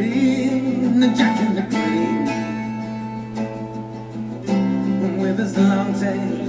seen 0.00 1.00
the 1.00 1.08
Jack 1.18 1.36
in 1.44 1.54
the 1.54 1.64
Green 1.70 2.26
with 5.20 5.38
his 5.38 5.56
long 5.58 5.92
tail. 6.00 6.40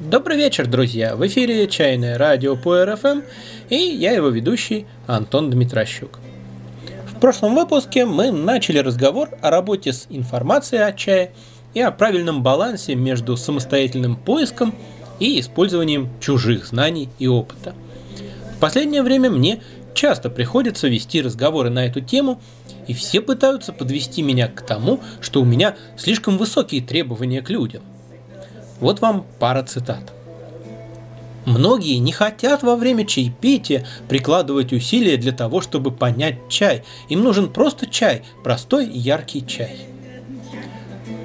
Добрый 0.00 0.36
вечер, 0.36 0.66
друзья! 0.66 1.16
В 1.16 1.26
эфире 1.26 1.66
«Чайное 1.66 2.18
радио» 2.18 2.56
по 2.56 2.84
РФМ 2.84 3.22
и 3.68 3.76
я 3.76 4.12
его 4.12 4.28
ведущий 4.28 4.86
Антон 5.06 5.50
Дмитрощук. 5.50 6.18
В 7.06 7.20
прошлом 7.20 7.54
выпуске 7.54 8.04
мы 8.04 8.30
начали 8.32 8.78
разговор 8.78 9.30
о 9.40 9.50
работе 9.50 9.92
с 9.92 10.06
информацией 10.10 10.82
о 10.82 10.92
чае 10.92 11.32
и 11.72 11.80
о 11.80 11.90
правильном 11.90 12.42
балансе 12.42 12.96
между 12.96 13.36
самостоятельным 13.36 14.16
поиском 14.16 14.74
и 15.20 15.40
использованием 15.40 16.10
чужих 16.20 16.66
знаний 16.66 17.08
и 17.18 17.28
опыта. 17.28 17.74
В 18.56 18.60
последнее 18.60 19.02
время 19.02 19.30
мне 19.30 19.60
часто 19.94 20.30
приходится 20.30 20.88
вести 20.88 21.22
разговоры 21.22 21.70
на 21.70 21.86
эту 21.86 22.00
тему, 22.00 22.40
и 22.86 22.94
все 22.94 23.20
пытаются 23.20 23.72
подвести 23.72 24.22
меня 24.22 24.48
к 24.48 24.62
тому, 24.62 25.00
что 25.20 25.40
у 25.40 25.44
меня 25.44 25.76
слишком 25.96 26.36
высокие 26.36 26.82
требования 26.82 27.42
к 27.42 27.50
людям. 27.50 27.82
Вот 28.80 29.00
вам 29.00 29.24
пара 29.38 29.62
цитат. 29.62 30.12
Многие 31.46 31.98
не 31.98 32.12
хотят 32.12 32.62
во 32.62 32.74
время 32.74 33.06
чаепития 33.06 33.86
прикладывать 34.08 34.72
усилия 34.72 35.16
для 35.16 35.32
того, 35.32 35.60
чтобы 35.60 35.90
понять 35.90 36.38
чай. 36.48 36.84
Им 37.08 37.22
нужен 37.22 37.52
просто 37.52 37.86
чай, 37.86 38.22
простой 38.42 38.86
и 38.86 38.98
яркий 38.98 39.46
чай. 39.46 39.76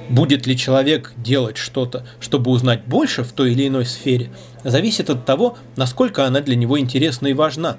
Будет 0.09 0.47
ли 0.47 0.57
человек 0.57 1.13
делать 1.17 1.57
что-то, 1.57 2.05
чтобы 2.19 2.51
узнать 2.51 2.83
больше 2.85 3.23
в 3.23 3.31
той 3.31 3.51
или 3.51 3.67
иной 3.67 3.85
сфере, 3.85 4.31
зависит 4.63 5.09
от 5.09 5.25
того, 5.25 5.57
насколько 5.75 6.25
она 6.25 6.41
для 6.41 6.55
него 6.55 6.79
интересна 6.79 7.27
и 7.27 7.33
важна. 7.33 7.77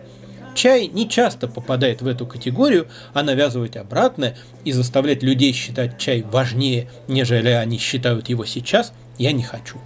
Чай 0.54 0.88
не 0.88 1.08
часто 1.08 1.48
попадает 1.48 2.02
в 2.02 2.06
эту 2.06 2.26
категорию, 2.26 2.88
а 3.12 3.22
навязывать 3.22 3.76
обратное 3.76 4.36
и 4.64 4.72
заставлять 4.72 5.22
людей 5.22 5.52
считать 5.52 5.98
чай 5.98 6.22
важнее, 6.22 6.88
нежели 7.08 7.50
они 7.50 7.78
считают 7.78 8.28
его 8.28 8.44
сейчас, 8.44 8.92
я 9.18 9.32
не 9.32 9.42
хочу. 9.42 9.78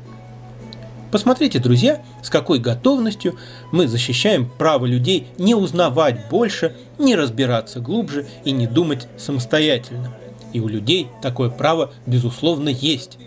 Посмотрите, 1.14 1.60
друзья, 1.60 2.02
с 2.24 2.28
какой 2.28 2.58
готовностью 2.58 3.38
мы 3.70 3.86
защищаем 3.86 4.50
право 4.58 4.84
людей 4.84 5.28
не 5.38 5.54
узнавать 5.54 6.28
больше, 6.28 6.74
не 6.98 7.14
разбираться 7.14 7.78
глубже 7.78 8.26
и 8.44 8.50
не 8.50 8.66
думать 8.66 9.06
самостоятельно. 9.16 10.12
И 10.52 10.58
у 10.58 10.66
людей 10.66 11.06
такое 11.22 11.50
право, 11.50 11.92
безусловно, 12.06 12.68
есть. 12.68 13.18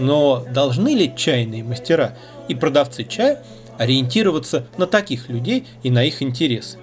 Но 0.00 0.44
должны 0.52 0.94
ли 0.94 1.12
чайные 1.16 1.62
мастера 1.62 2.16
и 2.48 2.56
продавцы 2.56 3.04
чая 3.04 3.44
ориентироваться 3.78 4.66
на 4.76 4.86
таких 4.86 5.28
людей 5.28 5.66
и 5.82 5.90
на 5.90 6.04
их 6.04 6.22
интересы? 6.22 6.78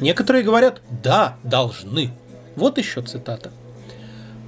Некоторые 0.00 0.44
говорят 0.44 0.80
«да, 1.02 1.36
должны». 1.42 2.10
Вот 2.56 2.78
еще 2.78 3.02
цитата. 3.02 3.50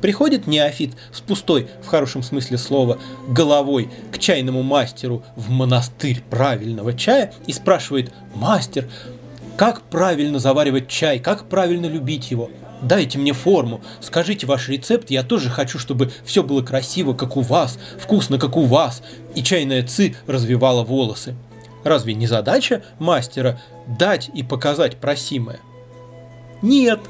Приходит 0.00 0.46
неофит 0.46 0.94
с 1.12 1.20
пустой, 1.20 1.68
в 1.82 1.86
хорошем 1.86 2.22
смысле 2.22 2.56
слова, 2.56 2.98
головой 3.28 3.90
к 4.12 4.18
чайному 4.18 4.62
мастеру 4.62 5.22
в 5.36 5.50
монастырь 5.50 6.22
правильного 6.30 6.94
чая 6.94 7.32
и 7.46 7.52
спрашивает 7.52 8.12
«Мастер, 8.34 8.88
как 9.56 9.82
правильно 9.82 10.38
заваривать 10.38 10.88
чай, 10.88 11.18
как 11.18 11.48
правильно 11.48 11.86
любить 11.86 12.30
его?» 12.30 12.50
Дайте 12.82 13.18
мне 13.18 13.34
форму, 13.34 13.82
скажите 14.00 14.46
ваш 14.46 14.70
рецепт, 14.70 15.10
я 15.10 15.22
тоже 15.22 15.50
хочу, 15.50 15.78
чтобы 15.78 16.10
все 16.24 16.42
было 16.42 16.62
красиво, 16.62 17.12
как 17.12 17.36
у 17.36 17.42
вас, 17.42 17.78
вкусно, 17.98 18.38
как 18.38 18.56
у 18.56 18.62
вас. 18.62 19.02
И 19.34 19.42
чайная 19.42 19.86
ци 19.86 20.14
развивала 20.26 20.82
волосы. 20.82 21.34
Разве 21.84 22.14
не 22.14 22.26
задача 22.26 22.82
мастера 22.98 23.60
дать 23.86 24.30
и 24.34 24.42
показать 24.42 24.96
просимое? 24.96 25.60
Нет. 26.62 27.00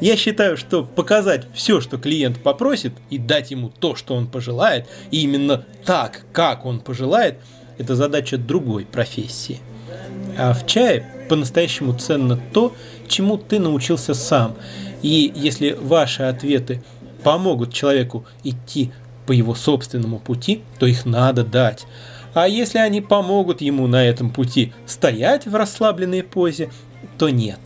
Я 0.00 0.16
считаю, 0.16 0.56
что 0.56 0.84
показать 0.84 1.46
все, 1.54 1.80
что 1.80 1.98
клиент 1.98 2.40
попросит, 2.40 2.92
и 3.10 3.18
дать 3.18 3.50
ему 3.50 3.68
то, 3.68 3.96
что 3.96 4.14
он 4.14 4.28
пожелает, 4.28 4.86
и 5.10 5.22
именно 5.22 5.64
так, 5.84 6.24
как 6.32 6.64
он 6.64 6.78
пожелает, 6.78 7.38
это 7.78 7.96
задача 7.96 8.38
другой 8.38 8.84
профессии. 8.84 9.58
А 10.36 10.52
в 10.52 10.66
чае 10.66 11.04
по-настоящему 11.28 11.94
ценно 11.94 12.40
то, 12.52 12.74
чему 13.08 13.38
ты 13.38 13.58
научился 13.58 14.14
сам– 14.14 14.54
и 15.02 15.32
если 15.34 15.72
ваши 15.72 16.24
ответы 16.24 16.82
помогут 17.22 17.72
человеку 17.72 18.24
идти 18.42 18.90
по 19.26 19.32
его 19.32 19.54
собственному 19.54 20.18
пути, 20.18 20.62
то 20.78 20.86
их 20.86 21.04
надо 21.04 21.44
дать. 21.44 21.86
А 22.38 22.46
если 22.46 22.78
они 22.78 23.00
помогут 23.00 23.62
ему 23.62 23.88
на 23.88 24.04
этом 24.04 24.30
пути 24.30 24.72
стоять 24.86 25.46
в 25.46 25.56
расслабленной 25.56 26.22
позе, 26.22 26.70
то 27.18 27.30
нет. 27.30 27.58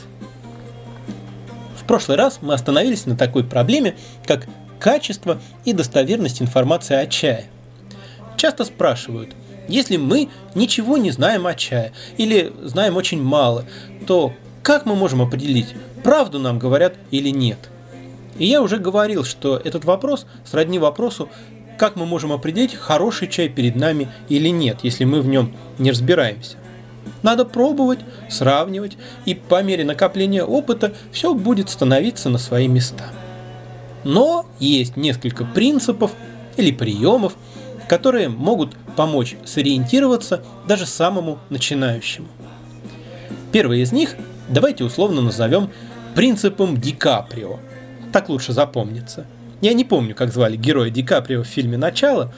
В 1.76 1.84
прошлый 1.84 2.16
раз 2.16 2.38
мы 2.40 2.54
остановились 2.54 3.04
на 3.04 3.14
такой 3.14 3.44
проблеме, 3.44 3.96
как 4.26 4.46
качество 4.80 5.42
и 5.66 5.74
достоверность 5.74 6.40
информации 6.40 6.96
о 6.96 7.06
чае. 7.06 7.48
Часто 8.38 8.64
спрашивают, 8.64 9.34
если 9.68 9.98
мы 9.98 10.30
ничего 10.54 10.96
не 10.96 11.10
знаем 11.10 11.46
о 11.46 11.52
чае 11.52 11.92
или 12.16 12.50
знаем 12.62 12.96
очень 12.96 13.22
мало, 13.22 13.66
то 14.06 14.32
как 14.62 14.86
мы 14.86 14.94
можем 14.94 15.20
определить, 15.20 15.74
правду 16.02 16.38
нам 16.38 16.58
говорят 16.58 16.94
или 17.10 17.28
нет? 17.28 17.58
И 18.38 18.46
я 18.46 18.62
уже 18.62 18.78
говорил, 18.78 19.24
что 19.24 19.58
этот 19.58 19.84
вопрос 19.84 20.24
сродни 20.46 20.78
вопросу, 20.78 21.28
как 21.82 21.97
мы 21.97 22.06
можем 22.06 22.31
определить, 22.31 22.76
хороший 22.76 23.26
чай 23.26 23.48
перед 23.48 23.75
нами 23.75 24.09
или 24.28 24.50
нет, 24.50 24.78
если 24.84 25.03
мы 25.03 25.20
в 25.20 25.26
нем 25.26 25.53
не 25.78 25.91
разбираемся. 25.91 26.56
Надо 27.25 27.44
пробовать, 27.44 27.98
сравнивать, 28.31 28.97
и 29.25 29.34
по 29.34 29.65
мере 29.65 29.84
накопления 29.84 30.44
опыта 30.44 30.93
все 31.10 31.34
будет 31.34 31.70
становиться 31.70 32.31
на 32.31 32.38
свои 32.38 32.69
места. 32.69 33.06
Но 34.04 34.47
есть 34.60 34.97
несколько 34.97 35.44
принципов 35.44 36.12
или 36.56 36.70
приемов, 36.70 37.34
которые 37.88 38.28
могут 38.28 38.76
помочь 38.94 39.34
сориентироваться 39.44 40.44
даже 40.69 40.87
самому 40.87 41.41
начинающему. 41.50 42.28
Первый 43.50 43.81
из 43.81 43.91
них 43.91 44.14
давайте 44.49 44.84
условно 44.84 45.20
назовем 45.20 45.69
принципом 46.14 46.76
Ди 46.76 46.93
Каприо. 46.93 47.59
Так 48.12 48.28
лучше 48.28 48.53
запомнится. 48.53 49.26
Я 49.62 49.74
не 49.74 49.84
помню, 49.84 50.14
как 50.16 50.32
звали 50.32 50.56
героя 50.56 50.90
Ди 50.90 51.04
Каприо 51.04 51.44
в 51.44 51.46
фильме 51.46 51.78
«Начало», 51.78 52.34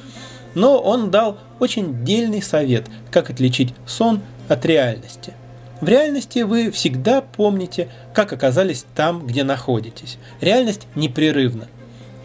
но 0.55 0.79
он 0.79 1.11
дал 1.11 1.39
очень 1.59 2.05
дельный 2.05 2.43
совет, 2.43 2.85
как 3.11 3.31
отличить 3.31 3.75
сон 3.87 4.21
от 4.47 4.65
реальности. 4.67 5.33
В 5.81 5.89
реальности 5.89 6.41
вы 6.41 6.71
всегда 6.71 7.23
помните, 7.23 7.89
как 8.13 8.35
оказались 8.35 8.85
там, 8.95 9.27
где 9.27 9.43
находитесь. 9.43 10.19
Реальность 10.43 10.87
непрерывна. 10.95 11.67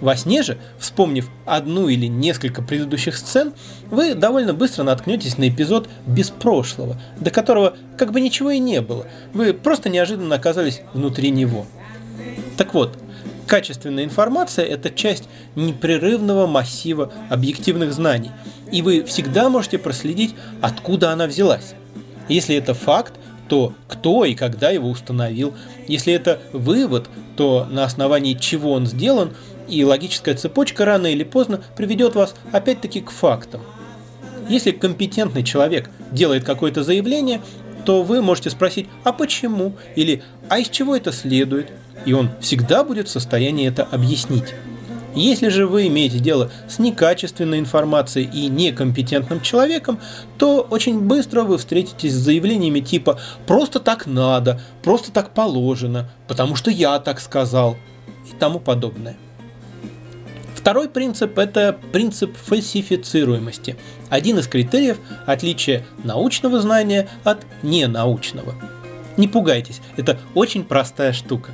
Во 0.01 0.17
сне 0.17 0.43
же, 0.43 0.57
вспомнив 0.77 1.29
одну 1.45 1.88
или 1.88 2.07
несколько 2.07 2.61
предыдущих 2.61 3.17
сцен, 3.17 3.53
вы 3.89 4.15
довольно 4.15 4.53
быстро 4.53 4.83
наткнетесь 4.83 5.38
на 5.38 5.47
эпизод 5.47 5.89
без 6.05 6.29
прошлого, 6.29 6.99
до 7.17 7.31
которого 7.31 7.75
как 7.97 8.11
бы 8.11 8.19
ничего 8.19 8.51
и 8.51 8.59
не 8.59 8.81
было. 8.81 9.07
Вы 9.33 9.53
просто 9.53 9.88
неожиданно 9.88 10.35
оказались 10.35 10.81
внутри 10.93 11.31
него. 11.31 11.65
Так 12.57 12.73
вот, 12.73 12.97
качественная 13.49 14.03
информация– 14.03 14.65
это 14.67 14.89
часть 14.89 15.25
непрерывного 15.55 16.47
массива 16.47 17.11
объективных 17.29 17.91
знаний, 17.93 18.31
и 18.71 18.81
вы 18.81 19.03
всегда 19.03 19.49
можете 19.49 19.77
проследить, 19.77 20.35
откуда 20.61 21.11
она 21.11 21.27
взялась. 21.27 21.73
Если 22.27 22.55
это 22.55 22.73
факт, 22.73 23.13
то 23.47 23.73
кто 23.88 24.23
и 24.25 24.35
когда 24.35 24.69
его 24.69 24.88
установил. 24.88 25.55
Если 25.88 26.13
это 26.13 26.39
вывод, 26.53 27.09
то 27.35 27.67
на 27.69 27.83
основании 27.83 28.35
чего 28.35 28.71
он 28.71 28.85
сделан– 28.85 29.33
и 29.69 29.83
логическая 29.83 30.35
цепочка 30.35 30.85
рано 30.85 31.07
или 31.07 31.23
поздно 31.23 31.61
приведет 31.75 32.15
вас 32.15 32.35
опять-таки 32.51 33.01
к 33.01 33.11
фактам. 33.11 33.61
Если 34.49 34.71
компетентный 34.71 35.43
человек 35.43 35.89
делает 36.11 36.43
какое-то 36.43 36.83
заявление, 36.83 37.41
то 37.85 38.03
вы 38.03 38.21
можете 38.21 38.50
спросить 38.50 38.88
«а 39.03 39.13
почему?» 39.13 39.75
или 39.95 40.24
«а 40.50 40.59
из 40.59 40.69
чего 40.69 40.95
это 40.95 41.12
следует?» 41.12 41.71
И 42.06 42.13
он 42.13 42.30
всегда 42.42 42.84
будет 42.84 43.07
в 43.07 43.12
состоянии 43.12 43.68
это 43.68 43.84
объяснить. 43.84 44.54
Если 45.16 45.50
же 45.50 45.66
вы 45.66 45.88
имеете 45.88 46.19
дело 46.19 46.51
с 46.68 46.78
некачественной 46.78 47.60
информацией 47.60 48.30
и 48.31 48.48
некомпетентным 48.48 49.42
человеком, 49.42 50.00
то 50.38 50.62
очень 50.69 51.01
быстро 51.01 51.42
вы 51.42 51.57
встретитесь 51.57 52.13
с 52.13 52.18
заявлениями 52.18 52.80
типа 52.80 53.19
«просто 53.48 53.80
так 53.80 54.06
надо», 54.06 54.62
«просто 54.84 55.12
так 55.12 55.34
положено», 55.34 56.10
«потому 56.28 56.56
что 56.56 56.69
я 56.69 57.00
так 57.00 57.19
сказал» 57.19 57.75
и 58.31 58.36
тому 58.38 58.60
подобное. 58.60 59.18
Второй 60.56 60.90
принцип– 60.90 61.38
это 61.40 61.75
принцип 61.92 62.36
фальсифицируемости. 62.38 63.78
Один 64.10 64.38
из 64.38 64.48
критериев 64.48 64.98
отличия 65.25 65.86
научного 66.04 66.60
знания 66.60 67.10
от 67.24 67.46
ненаучного. 67.63 68.54
Не 69.18 69.28
пугайтесь, 69.28 69.81
это 69.98 70.19
очень 70.36 70.63
простая 70.63 71.13
штука. 71.13 71.51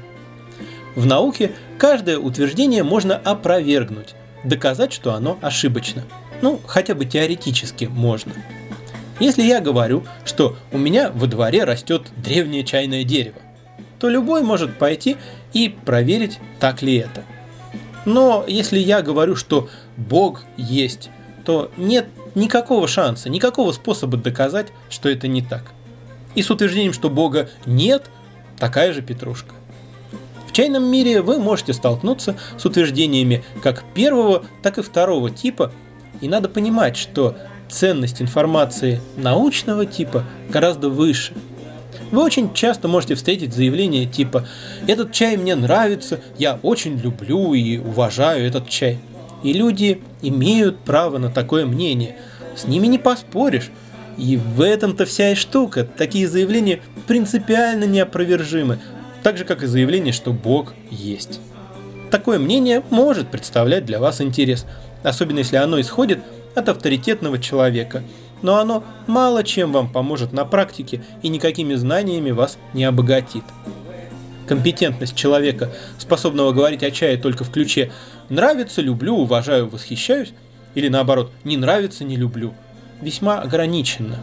В 0.96 1.06
науке 1.06 1.52
каждое 1.78 2.18
утверждение 2.18 2.84
можно 2.84 3.16
опровергнуть, 3.16 4.16
доказать, 4.44 4.94
что 4.94 5.14
оно 5.14 5.38
ошибочно. 5.42 6.04
Ну, 6.42 6.60
хотя 6.66 6.96
бы 6.96 7.06
теоретически 7.06 7.86
можно. 7.86 8.34
Если 9.20 9.44
я 9.44 9.60
говорю, 9.62 10.04
что 10.26 10.56
у 10.72 10.78
меня 10.78 11.10
во 11.12 11.28
дворе 11.28 11.64
растет 11.64 12.04
древнее 12.18 12.64
чайное 12.64 13.04
дерево, 13.04 13.40
то 14.00 14.10
любой 14.10 14.42
может 14.42 14.78
пойти 14.78 15.18
и 15.54 15.70
проверить, 15.70 16.40
так 16.60 16.82
ли 16.82 16.96
это. 16.96 17.24
Но 18.06 18.44
если 18.48 18.78
я 18.78 19.02
говорю, 19.02 19.36
что 19.36 19.70
Бог 19.98 20.44
есть, 20.58 21.10
то 21.44 21.72
нет 21.78 22.08
никакого 22.36 22.88
шанса, 22.88 23.30
никакого 23.30 23.72
способа 23.72 24.18
доказать, 24.18 24.68
что 24.90 25.10
это 25.10 25.28
не 25.28 25.42
так. 25.42 25.72
И 26.36 26.42
с 26.42 26.52
утверждением, 26.52 26.94
что 26.94 27.10
Бога 27.10 27.50
нет, 27.66 28.04
такая 28.60 28.94
же 28.94 29.02
петрушка. 29.02 29.56
Чайном 30.56 30.90
мире 30.90 31.22
вы 31.22 31.38
можете 31.38 31.74
столкнуться 31.74 32.38
с 32.58 32.66
утверждениями 32.66 33.44
как 33.62 33.84
первого, 33.94 34.46
так 34.64 34.78
и 34.78 34.82
второго 34.82 35.30
типа, 35.30 35.74
и 36.22 36.30
надо 36.30 36.48
понимать, 36.48 36.96
что 36.96 37.36
ценность 37.68 38.22
информации 38.22 39.02
научного 39.18 39.86
типа 39.86 40.24
гораздо 40.48 40.88
выше. 40.88 41.34
Вы 42.10 42.24
очень 42.24 42.54
часто 42.54 42.88
можете 42.88 43.16
встретить 43.16 43.54
заявление 43.54 44.06
типа 44.06 44.48
«Этот 44.88 45.12
чай 45.12 45.36
мне 45.36 45.56
нравится, 45.56 46.22
я 46.38 46.58
очень 46.64 46.98
люблю 47.00 47.54
и 47.54 47.78
уважаю 47.78 48.48
этот 48.48 48.70
чай». 48.70 49.00
И 49.44 49.52
люди 49.52 50.02
имеют 50.22 50.80
право 50.80 51.18
на 51.18 51.30
такое 51.30 51.66
мнение. 51.66 52.16
С 52.56 52.64
ними 52.66 52.88
не 52.88 52.98
поспоришь. 52.98 53.72
И 54.18 54.38
в 54.38 54.62
этом-то 54.62 55.06
вся 55.06 55.32
и 55.32 55.36
штука. 55.36 55.84
Такие 55.84 56.30
заявления 56.30 56.80
принципиально 57.08 57.84
неопровержимы. 57.84 58.80
Так 59.26 59.40
же, 59.40 59.44
как 59.44 59.64
и 59.64 59.66
заявление, 59.66 60.14
что 60.14 60.32
Бог 60.32 60.76
есть. 60.92 61.40
Такое 62.12 62.38
мнение 62.38 62.84
может 62.92 63.28
представлять 63.30 63.84
для 63.84 64.00
вас 64.00 64.22
интерес, 64.22 64.68
особенно 65.02 65.40
если 65.40 65.56
оно 65.56 65.82
исходит 65.82 66.20
от 66.54 66.70
авторитетного 66.70 67.40
человека. 67.40 68.04
Но 68.44 68.60
оно 68.60 68.84
мало 69.08 69.44
чем 69.44 69.72
вам 69.72 69.92
поможет 69.92 70.32
на 70.32 70.46
практике 70.46 71.04
и 71.24 71.30
никакими 71.30 71.74
знаниями 71.74 72.30
вас 72.30 72.60
не 72.76 72.84
обогатит. 72.84 73.42
Компетентность 74.48 75.16
человека, 75.16 75.72
способного 75.98 76.52
говорить 76.52 76.84
о 76.84 76.92
чае 76.92 77.18
только 77.18 77.44
в 77.44 77.50
ключе 77.50 77.92
«нравится, 78.30 78.84
люблю, 78.84 79.16
уважаю, 79.16 79.68
восхищаюсь» 79.68 80.34
или 80.76 80.88
наоборот 80.88 81.32
«не 81.44 81.58
нравится, 81.58 82.04
не 82.04 82.16
люблю» 82.16 82.54
весьма 83.02 83.40
ограничена. 83.40 84.20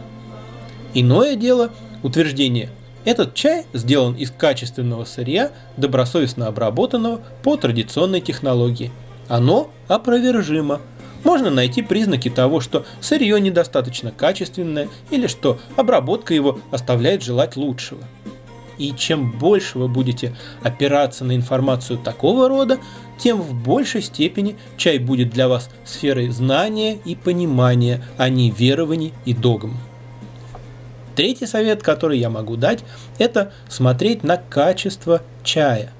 Иное 0.93 1.35
дело 1.35 1.71
утверждение 2.03 2.69
этот 3.05 3.33
чай 3.33 3.65
сделан 3.73 4.15
из 4.15 4.31
качественного 4.31 5.05
сырья, 5.05 5.51
добросовестно 5.77 6.47
обработанного 6.47 7.21
по 7.43 7.57
традиционной 7.57 8.21
технологии. 8.21 8.91
Оно 9.27 9.69
опровержимо. 9.87 10.81
Можно 11.23 11.49
найти 11.49 11.81
признаки 11.81 12.29
того, 12.29 12.59
что 12.59 12.85
сырье 12.99 13.39
недостаточно 13.39 14.11
качественное 14.11 14.89
или 15.09 15.27
что 15.27 15.59
обработка 15.75 16.33
его 16.33 16.59
оставляет 16.71 17.23
желать 17.23 17.55
лучшего. 17.55 18.03
И 18.77 18.93
чем 18.97 19.31
больше 19.31 19.77
вы 19.77 19.87
будете 19.87 20.35
опираться 20.61 21.23
на 21.23 21.35
информацию 21.35 21.99
такого 21.99 22.49
рода, 22.49 22.79
тем 23.17 23.41
в 23.41 23.53
большей 23.53 24.01
степени 24.01 24.57
чай 24.77 24.97
будет 24.97 25.29
для 25.29 25.47
вас 25.47 25.69
сферой 25.85 26.29
знания 26.29 26.97
и 27.05 27.15
понимания, 27.15 28.03
а 28.17 28.29
не 28.29 28.49
верований 28.49 29.13
и 29.25 29.33
догм. 29.33 29.77
Третий 31.15 31.45
совет, 31.45 31.83
который 31.83 32.17
я 32.17 32.29
могу 32.29 32.55
дать, 32.55 32.83
это 33.19 33.51
смотреть 33.69 34.23
на 34.23 34.37
качество 34.37 35.21
чая. 35.43 35.91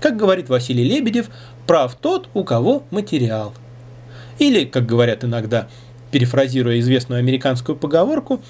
Как 0.00 0.16
говорит 0.16 0.48
Василий 0.48 0.84
Лебедев, 0.84 1.28
прав 1.66 1.94
тот, 1.94 2.28
у 2.34 2.44
кого 2.44 2.84
материал. 2.90 3.54
Или, 4.38 4.64
как 4.64 4.86
говорят 4.86 5.24
иногда, 5.24 5.68
перефразируя 6.10 6.78
известную 6.78 7.18
американскую 7.18 7.76
поговорку, 7.76 8.40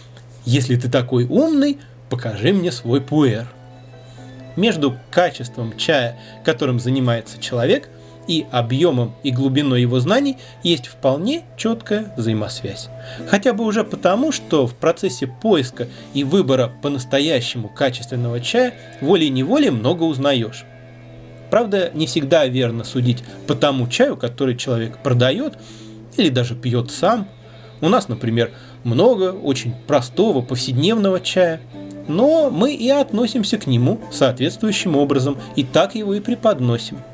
если 0.44 0.76
ты 0.76 0.90
такой 0.90 1.24
умный, 1.24 1.78
покажи 2.10 2.52
мне 2.52 2.70
свой 2.70 3.00
пуэр. 3.00 3.46
Между 4.56 4.98
качеством 5.10 5.76
чая, 5.76 6.18
которым 6.44 6.78
занимается 6.78 7.40
человек, 7.40 7.88
и 8.26 8.46
объемом 8.50 9.14
и 9.22 9.30
глубиной 9.30 9.82
его 9.82 10.00
знаний 10.00 10.38
есть 10.62 10.86
вполне 10.86 11.42
четкая 11.56 12.12
взаимосвязь. 12.16 12.88
Хотя 13.28 13.52
бы 13.52 13.64
уже 13.64 13.84
потому, 13.84 14.32
что 14.32 14.66
в 14.66 14.74
процессе 14.74 15.26
поиска 15.26 15.88
и 16.12 16.24
выбора 16.24 16.72
по-настоящему 16.82 17.68
качественного 17.68 18.40
чая 18.40 18.74
волей-неволей 19.00 19.70
много 19.70 20.04
узнаешь. 20.04 20.64
Правда, 21.50 21.90
не 21.94 22.06
всегда 22.06 22.46
верно 22.46 22.84
судить 22.84 23.22
по 23.46 23.54
тому 23.54 23.86
чаю, 23.88 24.16
который 24.16 24.56
человек 24.56 24.98
продает 24.98 25.54
или 26.16 26.28
даже 26.28 26.54
пьет 26.54 26.90
сам. 26.90 27.28
У 27.80 27.88
нас, 27.88 28.08
например, 28.08 28.50
много 28.82 29.32
очень 29.32 29.74
простого 29.86 30.40
повседневного 30.40 31.20
чая, 31.20 31.60
но 32.08 32.50
мы 32.50 32.74
и 32.74 32.88
относимся 32.88 33.58
к 33.58 33.66
нему 33.66 34.00
соответствующим 34.10 34.96
образом, 34.96 35.38
и 35.56 35.64
так 35.64 35.94
его 35.94 36.14
и 36.14 36.20
преподносим– 36.20 36.98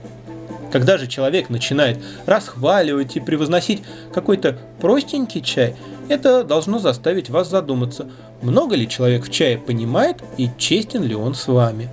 когда 0.71 0.99
же 0.99 1.07
человек 1.07 1.51
начинает 1.51 1.99
расхваливать 2.27 3.17
и 3.17 3.21
превозносить 3.21 3.83
какой-то 4.13 4.59
простенький 4.81 5.43
чай, 5.43 5.75
это 6.09 6.45
должно 6.45 6.79
заставить 6.79 7.31
вас 7.31 7.49
задуматься, 7.49 8.09
много 8.43 8.75
ли 8.75 8.89
человек 8.89 9.27
в 9.27 9.31
чае 9.31 9.59
понимает 9.59 10.23
и 10.37 10.49
честен 10.59 11.05
ли 11.05 11.15
он 11.15 11.35
с 11.35 11.47
вами. 11.47 11.89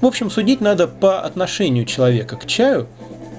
В 0.00 0.06
общем, 0.06 0.30
судить 0.30 0.60
надо 0.60 0.88
по 0.88 1.20
отношению 1.22 1.84
человека 1.84 2.36
к 2.36 2.46
чаю, 2.46 2.88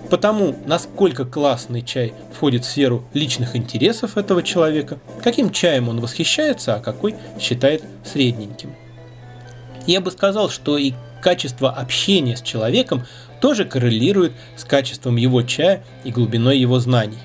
потому 0.09 0.55
насколько 0.65 1.25
классный 1.25 1.81
чай 1.81 2.13
входит 2.33 2.65
в 2.65 2.69
сферу 2.69 3.03
личных 3.13 3.55
интересов 3.55 4.17
этого 4.17 4.43
человека, 4.43 4.97
каким 5.21 5.51
чаем 5.51 5.89
он 5.89 5.99
восхищается, 5.99 6.75
а 6.75 6.79
какой 6.79 7.15
считает 7.39 7.83
средненьким. 8.05 8.71
Я 9.87 10.01
бы 10.01 10.11
сказал, 10.11 10.49
что 10.49 10.77
и 10.77 10.93
качество 11.21 11.71
общения 11.71 12.35
с 12.35 12.41
человеком 12.41 13.05
тоже 13.41 13.65
коррелирует 13.65 14.33
с 14.55 14.63
качеством 14.63 15.15
его 15.15 15.41
чая 15.41 15.83
и 16.03 16.11
глубиной 16.11 16.59
его 16.59 16.79
знаний. 16.79 17.17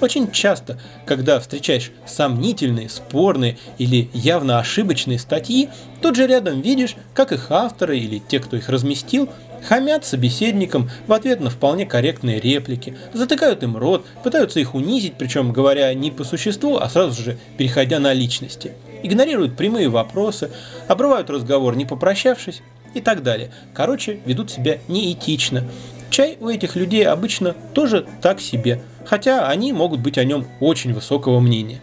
Очень 0.00 0.30
часто, 0.30 0.78
когда 1.06 1.40
встречаешь 1.40 1.90
сомнительные, 2.06 2.88
спорные 2.88 3.56
или 3.78 4.10
явно 4.12 4.58
ошибочные 4.58 5.18
статьи, 5.18 5.70
тут 6.02 6.16
же 6.16 6.26
рядом 6.26 6.60
видишь, 6.60 6.96
как 7.14 7.32
их 7.32 7.50
авторы 7.50 7.98
или 7.98 8.18
те, 8.18 8.38
кто 8.38 8.56
их 8.56 8.68
разместил, 8.68 9.30
хамят 9.66 10.04
собеседникам 10.04 10.90
в 11.06 11.12
ответ 11.12 11.40
на 11.40 11.50
вполне 11.50 11.86
корректные 11.86 12.40
реплики, 12.40 12.96
затыкают 13.12 13.62
им 13.62 13.76
рот, 13.76 14.04
пытаются 14.22 14.60
их 14.60 14.74
унизить, 14.74 15.14
причем 15.18 15.52
говоря 15.52 15.92
не 15.94 16.10
по 16.10 16.24
существу, 16.24 16.76
а 16.76 16.88
сразу 16.88 17.22
же 17.22 17.38
переходя 17.56 17.98
на 17.98 18.12
личности. 18.12 18.72
Игнорируют 19.02 19.56
прямые 19.56 19.88
вопросы, 19.88 20.50
обрывают 20.88 21.30
разговор, 21.30 21.76
не 21.76 21.84
попрощавшись, 21.84 22.62
и 22.94 23.00
так 23.00 23.22
далее. 23.22 23.50
Короче, 23.74 24.20
ведут 24.24 24.50
себя 24.50 24.78
неэтично. 24.88 25.64
Чай 26.10 26.38
у 26.40 26.48
этих 26.48 26.76
людей 26.76 27.06
обычно 27.06 27.54
тоже 27.74 28.06
так 28.22 28.40
себе, 28.40 28.82
хотя 29.04 29.48
они 29.48 29.72
могут 29.72 30.00
быть 30.00 30.18
о 30.18 30.24
нем 30.24 30.46
очень 30.60 30.94
высокого 30.94 31.40
мнения. 31.40 31.80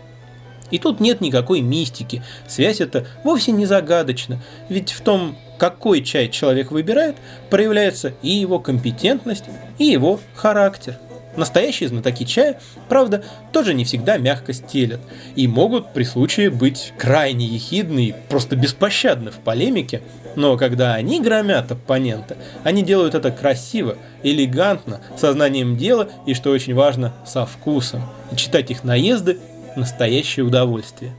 И 0.72 0.80
тут 0.80 1.00
нет 1.00 1.22
никакой 1.22 1.62
мистики, 1.62 2.24
связь 2.48 2.82
эта 2.82 3.06
вовсе 3.24 3.52
не 3.52 3.68
загадочна, 3.68 4.42
ведь 4.70 4.92
в 4.92 5.02
том, 5.02 5.36
какой 5.60 6.02
чай 6.02 6.30
человек 6.30 6.72
выбирает, 6.72 7.16
проявляется 7.52 8.14
и 8.24 8.30
его 8.30 8.60
компетентность, 8.60 9.46
и 9.78 9.86
его 9.86 10.20
характер– 10.34 10.98
Настоящие 11.36 11.90
знатоки 11.90 12.26
чая, 12.26 12.60
правда, 12.90 13.24
тоже 13.52 13.74
не 13.74 13.86
всегда 13.86 14.18
мягко 14.18 14.54
стелят 14.54 15.02
и 15.36 15.48
могут 15.48 15.92
при 15.92 16.04
случае 16.04 16.52
быть 16.52 16.94
крайне 16.98 17.48
ехидны 17.48 18.06
и 18.08 18.16
просто 18.30 18.56
беспощадны 18.56 19.32
в 19.32 19.38
полемике, 19.38 20.02
но 20.36 20.58
когда 20.58 20.94
они 20.94 21.20
громят 21.20 21.72
оппонента, 21.72 22.38
они 22.64 22.84
делают 22.84 23.16
это 23.16 23.32
красиво, 23.32 23.98
элегантно, 24.22 25.02
сознанием 25.18 25.76
дела 25.76 26.10
и, 26.28 26.36
что 26.36 26.52
очень 26.52 26.76
важно, 26.76 27.14
со 27.26 27.46
вкусом. 27.46 28.04
И 28.32 28.36
читать 28.36 28.70
их 28.70 28.84
наезды– 28.84 29.40
настоящее 29.76 30.46
удовольствие. 30.46 31.16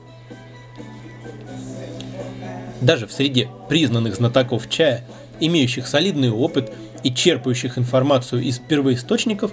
Даже 2.80 3.08
в 3.08 3.12
среде 3.12 3.48
признанных 3.68 4.14
знатоков 4.14 4.70
чая, 4.70 5.04
имеющих 5.40 5.88
солидный 5.88 6.30
опыт– 6.30 6.72
и 7.04 7.14
черпающих 7.14 7.78
информацию 7.78 8.42
из 8.42 8.58
первоисточников, 8.58 9.52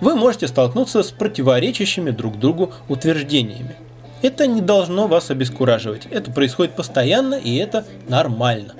вы 0.00 0.14
можете 0.14 0.48
столкнуться 0.48 1.02
с 1.02 1.10
противоречащими 1.10 2.10
друг 2.10 2.38
другу 2.38 2.72
утверждениями. 2.88 3.76
Это 4.22 4.46
не 4.46 4.60
должно 4.60 5.08
вас 5.08 5.30
обескураживать. 5.30 6.06
Это 6.06 6.30
происходит 6.30 6.76
постоянно, 6.76 7.34
и 7.34 7.56
это 7.56 7.84
нормально. 8.08 8.74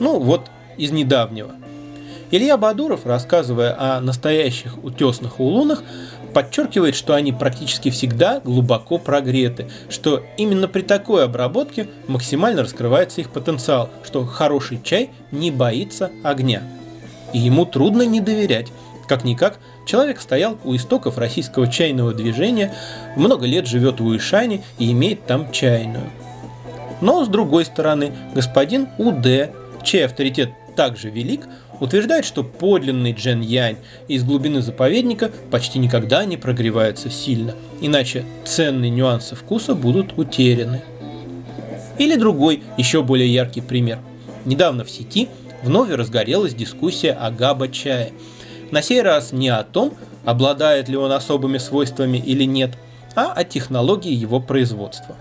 Ну 0.00 0.18
вот 0.18 0.50
из 0.78 0.90
недавнего. 0.90 1.52
Илья 2.30 2.56
Бадуров, 2.56 3.06
рассказывая 3.06 3.74
о 3.78 4.00
настоящих 4.00 4.82
утесных 4.82 5.38
улунах, 5.38 5.82
подчеркивает, 6.34 6.94
что 6.94 7.14
они 7.14 7.32
практически 7.32 7.90
всегда 7.90 8.40
глубоко 8.40 8.98
прогреты, 8.98 9.68
что 9.88 10.22
именно 10.36 10.68
при 10.68 10.82
такой 10.82 11.24
обработке 11.24 11.88
максимально 12.06 12.62
раскрывается 12.62 13.20
их 13.20 13.30
потенциал, 13.30 13.88
что 14.04 14.24
хороший 14.26 14.80
чай 14.82 15.10
не 15.30 15.50
боится 15.50 16.10
огня 16.22 16.62
и 17.32 17.38
ему 17.38 17.64
трудно 17.64 18.02
не 18.02 18.20
доверять. 18.20 18.68
Как-никак, 19.06 19.58
человек 19.86 20.20
стоял 20.20 20.58
у 20.64 20.76
истоков 20.76 21.18
российского 21.18 21.66
чайного 21.66 22.12
движения, 22.12 22.74
много 23.16 23.46
лет 23.46 23.66
живет 23.66 24.00
в 24.00 24.06
Уишане 24.06 24.62
и 24.78 24.92
имеет 24.92 25.24
там 25.26 25.50
чайную. 25.50 26.10
Но, 27.00 27.24
с 27.24 27.28
другой 27.28 27.64
стороны, 27.64 28.12
господин 28.34 28.88
УД 28.98 29.50
чей 29.82 30.04
авторитет 30.04 30.50
также 30.76 31.10
велик, 31.10 31.46
утверждает, 31.80 32.24
что 32.24 32.44
подлинный 32.44 33.12
Джен 33.12 33.40
Янь 33.40 33.78
из 34.06 34.22
глубины 34.22 34.62
заповедника 34.62 35.30
почти 35.50 35.78
никогда 35.78 36.24
не 36.24 36.36
прогревается 36.36 37.10
сильно, 37.10 37.54
иначе 37.80 38.24
ценные 38.44 38.90
нюансы 38.90 39.34
вкуса 39.34 39.74
будут 39.74 40.18
утеряны. 40.18 40.82
Или 41.98 42.16
другой, 42.16 42.62
еще 42.76 43.02
более 43.02 43.32
яркий 43.32 43.60
пример. 43.60 43.98
Недавно 44.44 44.84
в 44.84 44.90
сети 44.90 45.28
вновь 45.62 45.90
разгорелась 45.90 46.54
дискуссия 46.54 47.12
о 47.12 47.30
габа-чае. 47.30 48.12
На 48.70 48.82
сей 48.82 49.02
раз 49.02 49.32
не 49.32 49.48
о 49.48 49.62
том, 49.62 49.94
обладает 50.24 50.88
ли 50.88 50.96
он 50.96 51.12
особыми 51.12 51.58
свойствами 51.58 52.18
или 52.18 52.44
нет, 52.44 52.72
а 53.14 53.32
о 53.32 53.44
технологии 53.44 54.12
его 54.12 54.40
производства. 54.40 55.16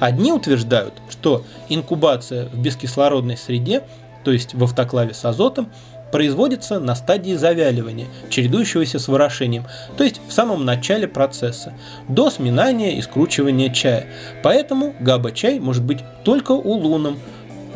Одни 0.00 0.32
утверждают, 0.32 0.94
что 1.08 1.44
инкубация 1.68 2.48
в 2.48 2.58
бескислородной 2.58 3.36
среде 3.36 3.82
то 4.26 4.32
есть 4.32 4.54
в 4.54 4.64
автоклаве 4.64 5.14
с 5.14 5.24
азотом, 5.24 5.68
производится 6.10 6.80
на 6.80 6.96
стадии 6.96 7.34
завяливания, 7.34 8.08
чередующегося 8.28 8.98
с 8.98 9.06
ворошением, 9.06 9.66
то 9.96 10.02
есть 10.02 10.20
в 10.26 10.32
самом 10.32 10.64
начале 10.64 11.06
процесса, 11.06 11.74
до 12.08 12.28
сминания 12.28 12.96
и 12.98 13.02
скручивания 13.02 13.72
чая. 13.72 14.08
Поэтому 14.42 14.96
габа-чай 14.98 15.60
может 15.60 15.84
быть 15.84 16.00
только 16.24 16.50
улуном, 16.50 17.20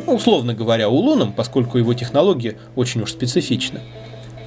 ну, 0.05 0.15
условно 0.15 0.53
говоря, 0.53 0.89
улуном, 0.89 1.33
поскольку 1.33 1.77
его 1.77 1.93
технология 1.93 2.57
очень 2.75 3.01
уж 3.01 3.11
специфична. 3.11 3.81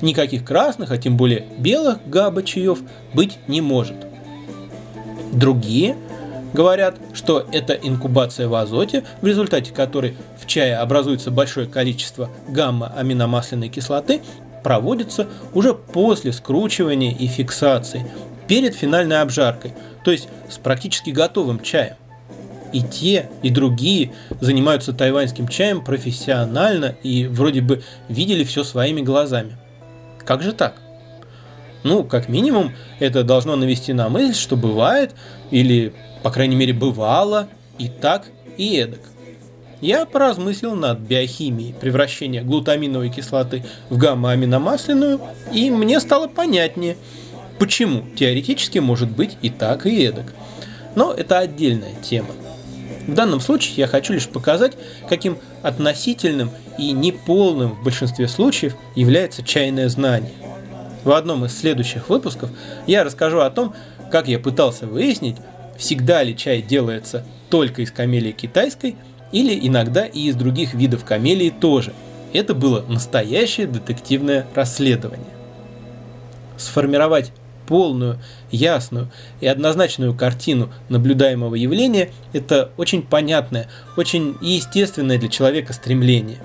Никаких 0.01 0.45
красных, 0.45 0.91
а 0.91 0.99
тем 0.99 1.17
более 1.17 1.47
белых 1.59 1.99
габа-чаев 2.07 2.81
быть 3.15 3.39
не 3.49 3.61
может. 3.61 3.97
Другие 5.33 5.97
говорят, 6.53 6.97
что 7.13 7.47
это 7.53 7.75
инкубация 7.75 8.49
в 8.49 8.55
азоте, 8.55 9.05
в 9.21 9.27
результате 9.27 9.73
которой 9.73 10.17
в 10.41 10.47
чае 10.47 10.77
образуется 10.77 11.31
большое 11.31 11.67
количество 11.67 12.31
гамма-аминомасляной 12.49 13.69
кислоты, 13.69 14.23
проводится 14.63 15.27
уже 15.53 15.75
после 15.75 16.33
скручивания 16.33 17.15
и 17.15 17.27
фиксации, 17.27 18.07
перед 18.47 18.75
финальной 18.75 19.21
обжаркой, 19.21 19.75
то 20.05 20.11
есть 20.11 20.29
с 20.49 20.59
практически 20.59 21.11
готовым 21.11 21.61
чаем. 21.61 21.97
И 22.75 22.83
те, 22.83 23.31
и 23.45 23.50
другие 23.50 24.11
занимаются 24.40 24.93
тайваньским 24.93 25.47
чаем 25.47 25.85
профессионально 25.85 26.97
и 27.04 27.28
вроде 27.28 27.61
бы 27.61 27.85
видели 28.09 28.43
все 28.43 28.64
своими 28.64 29.00
глазами. 29.00 29.57
Как 30.26 30.43
же 30.43 30.52
так? 30.52 30.75
Ну, 31.85 32.02
как 32.02 32.28
минимум, 32.28 32.73
это 32.99 33.23
должно 33.23 33.54
навести 33.54 33.93
на 33.93 34.09
мысль, 34.09 34.35
что 34.35 34.57
бывает, 34.57 35.14
или, 35.52 35.95
по 36.25 36.33
крайней 36.33 36.57
мере, 36.57 36.73
бывало, 36.73 37.49
и 37.78 37.88
так, 37.88 38.26
и 38.57 38.76
эдак. 38.76 39.02
Я 39.81 40.04
поразмыслил 40.04 40.75
над 40.75 40.99
биохимией 40.99 41.75
превращения 41.75 42.43
глутаминовой 42.43 43.09
кислоты 43.09 43.64
в 43.88 43.99
гамма-аминомасляную, 43.99 45.21
и 45.52 45.71
мне 45.71 46.00
стало 46.00 46.26
понятнее, 46.26 46.97
почему 47.61 48.02
теоретически 48.16 48.81
может 48.81 49.11
быть 49.11 49.37
и 49.43 49.50
так, 49.50 49.87
и 49.87 50.02
эдак. 50.04 50.35
Но 50.97 51.12
это 51.12 51.38
отдельная 51.38 51.95
тема. 52.02 52.31
В 53.07 53.15
данном 53.15 53.41
случае 53.41 53.75
я 53.77 53.87
хочу 53.87 54.13
лишь 54.15 54.29
показать, 54.29 54.73
каким 55.09 55.39
относительным 55.63 56.51
и 56.79 56.93
неполным 56.93 57.73
в 57.73 57.85
большинстве 57.85 58.29
случаев 58.29 58.75
является 58.95 59.43
чайное 59.43 59.89
знание. 59.89 60.33
В 61.05 61.13
одном 61.13 61.45
из 61.45 61.57
следующих 61.57 62.09
выпусков 62.09 62.51
я 62.87 63.05
расскажу 63.05 63.41
о 63.41 63.51
том, 63.51 63.75
как 64.11 64.27
я 64.27 64.39
пытался 64.39 64.87
выяснить, 64.87 65.37
всегда 65.77 66.23
ли 66.23 66.37
чай 66.37 66.63
делается 66.63 67.25
только 67.51 67.83
из 67.83 67.91
камелии 67.91 68.33
китайской 68.33 68.97
или 69.33 69.67
иногда 69.67 70.07
и 70.07 70.29
из 70.29 70.37
других 70.37 70.73
видов 70.73 71.05
камелии 71.05 71.51
тоже. 71.51 71.93
Это 72.33 72.55
было 72.55 72.85
настоящее 72.89 73.67
детективное 73.67 74.47
расследование. 74.55 75.27
Сформировать 76.57 77.33
полную, 77.66 78.18
ясную 78.50 79.11
и 79.40 79.47
однозначную 79.47 80.14
картину 80.14 80.71
наблюдаемого 80.88 81.54
явления– 81.54 82.11
это 82.33 82.71
очень 82.76 83.02
понятное, 83.02 83.68
очень 83.97 84.37
естественное 84.40 85.18
для 85.18 85.28
человека 85.28 85.73
стремление. 85.73 86.38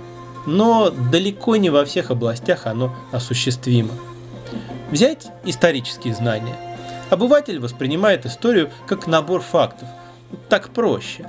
Но 0.45 0.89
далеко 0.89 1.55
не 1.57 1.69
во 1.69 1.85
всех 1.85 2.11
областях 2.11 2.65
оно 2.65 2.95
осуществимо. 3.11 3.91
Взять 4.91 5.27
исторические 5.45 6.15
знания. 6.15 6.55
Обыватель 7.09 7.59
воспринимает 7.59 8.25
историю 8.25 8.69
как 8.88 9.07
набор 9.07 9.41
фактов. 9.41 9.88
Так 10.47 10.69
проще. 10.69 11.25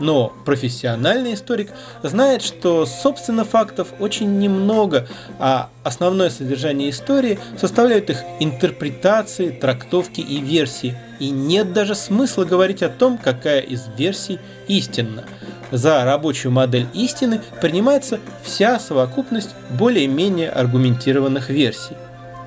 Но 0.00 0.32
профессиональный 0.46 1.34
историк 1.34 1.70
знает, 2.02 2.42
что, 2.42 2.86
собственно, 2.86 3.44
фактов 3.44 3.88
очень 4.00 4.38
немного, 4.38 5.06
а 5.38 5.68
основное 5.84 6.30
содержание 6.30 6.88
истории 6.88 7.38
составляют 7.58 8.08
их 8.08 8.24
интерпретации, 8.40 9.50
трактовки 9.50 10.22
и 10.22 10.40
версии. 10.40 10.96
И 11.18 11.30
нет 11.30 11.74
даже 11.74 11.94
смысла 11.94 12.44
говорить 12.44 12.82
о 12.82 12.88
том, 12.88 13.18
какая 13.18 13.60
из 13.60 13.88
версий 13.98 14.38
истинна. 14.68 15.24
За 15.70 16.02
рабочую 16.04 16.50
модель 16.50 16.86
истины 16.94 17.42
принимается 17.60 18.18
вся 18.42 18.80
совокупность 18.80 19.50
более-менее 19.78 20.48
аргументированных 20.48 21.50
версий. 21.50 21.96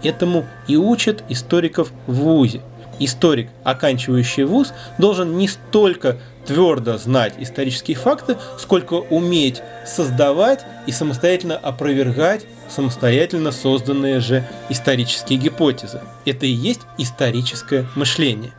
Этому 0.02 0.46
и 0.68 0.76
учат 0.76 1.24
историков 1.30 1.92
в 2.08 2.16
ВУЗе. 2.16 2.62
Историк, 3.00 3.50
оканчивающий 3.64 4.44
ВУЗ, 4.44 4.74
должен 4.98 5.38
не 5.38 5.48
столько 5.48 6.18
твердо 6.46 6.98
знать 6.98 7.34
исторические 7.40 7.98
факты, 7.98 8.38
сколько 8.60 8.94
уметь 8.96 9.62
создавать 9.86 10.66
и 10.88 10.92
самостоятельно 10.92 11.56
опровергать 11.56 12.46
самостоятельно 12.70 13.52
созданные 13.52 14.20
же 14.20 14.48
исторические 14.70 15.38
гипотезы. 15.38 16.02
Это 16.26 16.46
и 16.46 16.52
есть 16.52 16.82
историческое 16.98 17.86
мышление. 17.96 18.52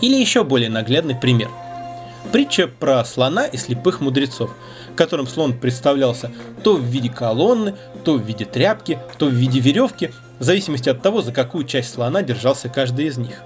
Или 0.00 0.16
еще 0.16 0.44
более 0.44 0.70
наглядный 0.70 1.14
пример. 1.14 1.48
Притча 2.32 2.66
про 2.66 3.04
слона 3.04 3.46
и 3.46 3.56
слепых 3.56 4.00
мудрецов– 4.00 4.50
которым 4.96 5.28
слон 5.28 5.52
представлялся 5.52 6.32
то 6.64 6.74
в 6.74 6.82
виде 6.82 7.08
колонны, 7.10 7.74
то 8.04 8.14
в 8.14 8.22
виде 8.22 8.44
тряпки, 8.44 8.98
то 9.18 9.26
в 9.26 9.32
виде 9.32 9.60
веревки, 9.60 10.10
в 10.38 10.44
зависимости 10.44 10.88
от 10.88 11.02
того, 11.02 11.22
за 11.22 11.32
какую 11.32 11.64
часть 11.64 11.92
слона 11.92 12.22
держался 12.22 12.68
каждый 12.68 13.06
из 13.06 13.18
них. 13.18 13.42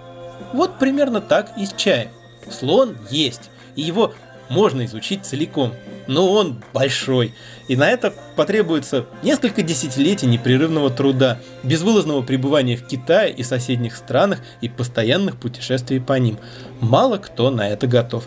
Вот 0.53 0.79
примерно 0.79 1.21
так 1.21 1.53
и 1.57 1.67
с 1.67 1.73
чаем. 1.73 2.09
Слон 2.51 2.97
есть, 3.11 3.51
и 3.77 3.83
его 3.83 4.13
можно 4.49 4.85
изучить 4.85 5.25
целиком, 5.25 5.73
но 6.09 6.33
он 6.33 6.63
большой, 6.73 7.35
и 7.69 7.77
на 7.77 7.89
это 7.89 8.13
потребуется 8.35 9.07
несколько 9.23 9.63
десятилетий 9.63 10.27
непрерывного 10.27 10.91
труда, 10.91 11.39
безвылазного 11.63 12.23
пребывания 12.23 12.77
в 12.77 12.85
Китае 12.85 13.33
и 13.33 13.45
соседних 13.45 13.95
странах 13.95 14.41
и 14.61 14.69
постоянных 14.69 15.37
путешествий 15.37 16.01
по 16.01 16.19
ним. 16.19 16.39
Мало 16.81 17.19
кто 17.19 17.51
на 17.51 17.69
это 17.69 17.87
готов 17.87 18.27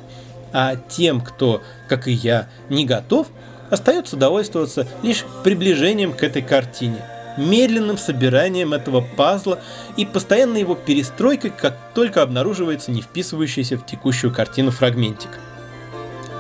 а 0.54 0.76
тем, 0.76 1.20
кто, 1.20 1.62
как 1.90 2.08
и 2.08 2.12
я, 2.12 2.48
не 2.70 2.86
готов, 2.86 3.28
остается 3.70 4.16
довольствоваться 4.16 4.88
лишь 5.02 5.26
приближением 5.44 6.14
к 6.14 6.24
этой 6.24 6.44
картине, 6.44 7.04
медленным 7.38 7.98
собиранием 7.98 8.74
этого 8.74 9.02
пазла 9.02 9.60
и 9.98 10.06
постоянной 10.06 10.62
его 10.62 10.76
перестройкой, 10.76 11.52
как 11.52 11.78
только 11.94 12.22
обнаруживается 12.22 12.92
не 12.92 13.02
вписывающийся 13.02 13.78
в 13.78 13.86
текущую 13.86 14.34
картину 14.34 14.72
фрагментик. 14.72 15.30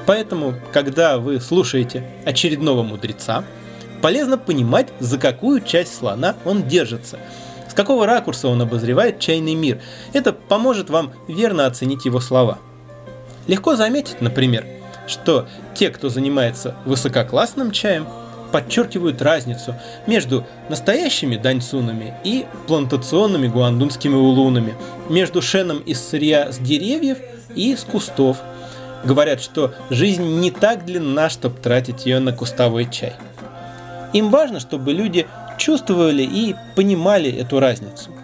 Поэтому, 0.05 0.55
когда 0.71 1.17
вы 1.17 1.39
слушаете 1.39 2.09
очередного 2.25 2.83
мудреца, 2.83 3.43
полезно 4.01 4.37
понимать, 4.37 4.89
за 4.99 5.17
какую 5.17 5.61
часть 5.61 5.95
слона 5.95 6.35
он 6.45 6.67
держится, 6.67 7.19
с 7.69 7.73
какого 7.73 8.05
ракурса 8.05 8.47
он 8.47 8.61
обозревает 8.61 9.19
чайный 9.19 9.55
мир. 9.55 9.81
Это 10.11 10.33
поможет 10.33 10.89
вам 10.89 11.13
верно 11.27 11.65
оценить 11.65 12.05
его 12.05 12.19
слова– 12.19 12.59
Легко 13.47 13.75
заметить, 13.75 14.21
например, 14.21 14.65
что 15.05 15.47
те, 15.75 15.89
кто 15.89 16.09
занимается 16.09 16.75
высококлассным 16.85 17.71
чаем, 17.71 18.07
подчеркивают 18.53 19.19
разницу 19.23 19.75
между 20.05 20.45
настоящими 20.69 21.37
даньцунами 21.37 22.13
и 22.23 22.45
плантационными 22.67 23.47
гуандунскими 23.47 24.13
улунами, 24.13 24.75
между 25.09 25.41
шеном 25.41 25.79
из 25.79 25.99
сырья 25.99 26.51
с 26.51 26.59
деревьев 26.59 27.17
и 27.55 27.75
с 27.75 27.83
кустов. 27.83 28.37
Говорят, 29.03 29.41
что 29.41 29.73
жизнь 29.89 30.39
не 30.39 30.51
так 30.51 30.85
длинна, 30.85 31.29
чтобы 31.29 31.59
тратить 31.59 32.05
ее 32.05 32.19
на 32.19 32.31
кустовой 32.31 32.87
чай. 32.89 33.13
Им 34.13 34.29
важно, 34.29 34.59
чтобы 34.59 34.93
люди 34.93 35.25
чувствовали 35.57 36.21
и 36.21 36.55
понимали 36.75 37.31
эту 37.31 37.59
разницу– 37.59 38.11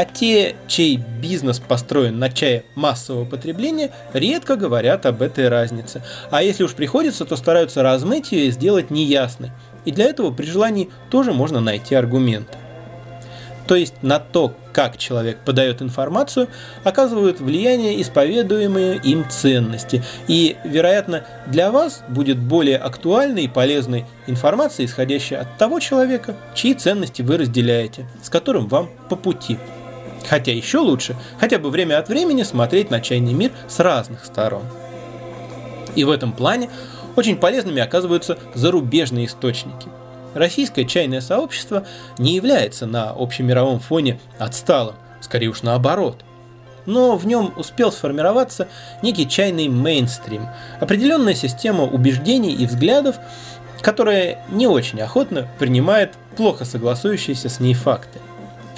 а 0.00 0.06
те, 0.06 0.56
чей 0.66 0.96
бизнес 0.96 1.58
построен 1.58 2.18
на 2.18 2.30
чае 2.30 2.64
массового 2.74 3.26
потребления, 3.26 3.90
редко 4.14 4.56
говорят 4.56 5.04
об 5.04 5.20
этой 5.20 5.50
разнице. 5.50 6.02
А 6.30 6.42
если 6.42 6.64
уж 6.64 6.72
приходится, 6.72 7.26
то 7.26 7.36
стараются 7.36 7.82
размыть 7.82 8.32
ее 8.32 8.46
и 8.46 8.50
сделать 8.50 8.90
неясной. 8.90 9.50
И 9.84 9.92
для 9.92 10.06
этого 10.06 10.30
при 10.30 10.46
желании 10.46 10.88
тоже 11.10 11.34
можно 11.34 11.60
найти 11.60 11.94
аргументы. 11.94 12.56
то 13.66 13.76
есть 13.76 14.02
на 14.02 14.18
то, 14.18 14.54
как 14.72 14.96
человек 14.96 15.40
подает 15.44 15.82
информацию, 15.82 16.48
оказывают 16.82 17.38
влияние 17.38 18.00
исповедуемые 18.00 18.96
им 18.96 19.28
ценности. 19.28 20.02
И, 20.28 20.56
вероятно, 20.64 21.24
для 21.46 21.70
вас 21.70 22.02
будет 22.08 22.38
более 22.38 22.78
актуальной 22.78 23.44
и 23.44 23.48
полезной 23.48 24.06
информация, 24.26 24.86
исходящая 24.86 25.42
от 25.42 25.58
того 25.58 25.78
человека, 25.78 26.36
чьи 26.54 26.72
ценности 26.72 27.20
вы 27.20 27.36
разделяете, 27.36 28.08
с 28.22 28.30
которым 28.30 28.66
вам 28.66 28.88
по 29.10 29.14
пути. 29.14 29.58
Хотя 30.28 30.52
еще 30.52 30.78
лучше 30.78 31.16
хотя 31.38 31.58
бы 31.58 31.70
время 31.70 31.98
от 31.98 32.08
времени 32.08 32.42
смотреть 32.42 32.90
на 32.90 33.00
чайный 33.00 33.32
мир 33.32 33.52
с 33.68 33.78
разных 33.80 34.24
сторон. 34.24 34.64
И 35.94 36.04
в 36.04 36.10
этом 36.10 36.32
плане 36.32 36.70
очень 37.16 37.36
полезными 37.36 37.80
оказываются 37.80 38.38
зарубежные 38.54 39.26
источники– 39.26 39.88
Российское 40.34 40.84
чайное 40.84 41.20
сообщество 41.20 41.84
не 42.18 42.36
является 42.36 42.86
на 42.86 43.10
общемировом 43.10 43.80
фоне 43.80 44.20
отсталым, 44.38 44.94
скорее 45.20 45.48
уж 45.48 45.62
наоборот. 45.62 46.24
Но 46.86 47.16
в 47.16 47.26
нем 47.26 47.52
успел 47.56 47.92
сформироваться 47.92 48.68
некий 49.02 49.28
чайный 49.28 49.68
мейнстрим, 49.68 50.48
определенная 50.80 51.34
система 51.34 51.84
убеждений 51.84 52.54
и 52.54 52.66
взглядов, 52.66 53.16
которая 53.80 54.44
не 54.50 54.66
очень 54.66 55.00
охотно 55.00 55.48
принимает 55.58 56.14
плохо 56.36 56.64
согласующиеся 56.64 57.48
с 57.48 57.60
ней 57.60 57.74
факты. 57.74 58.20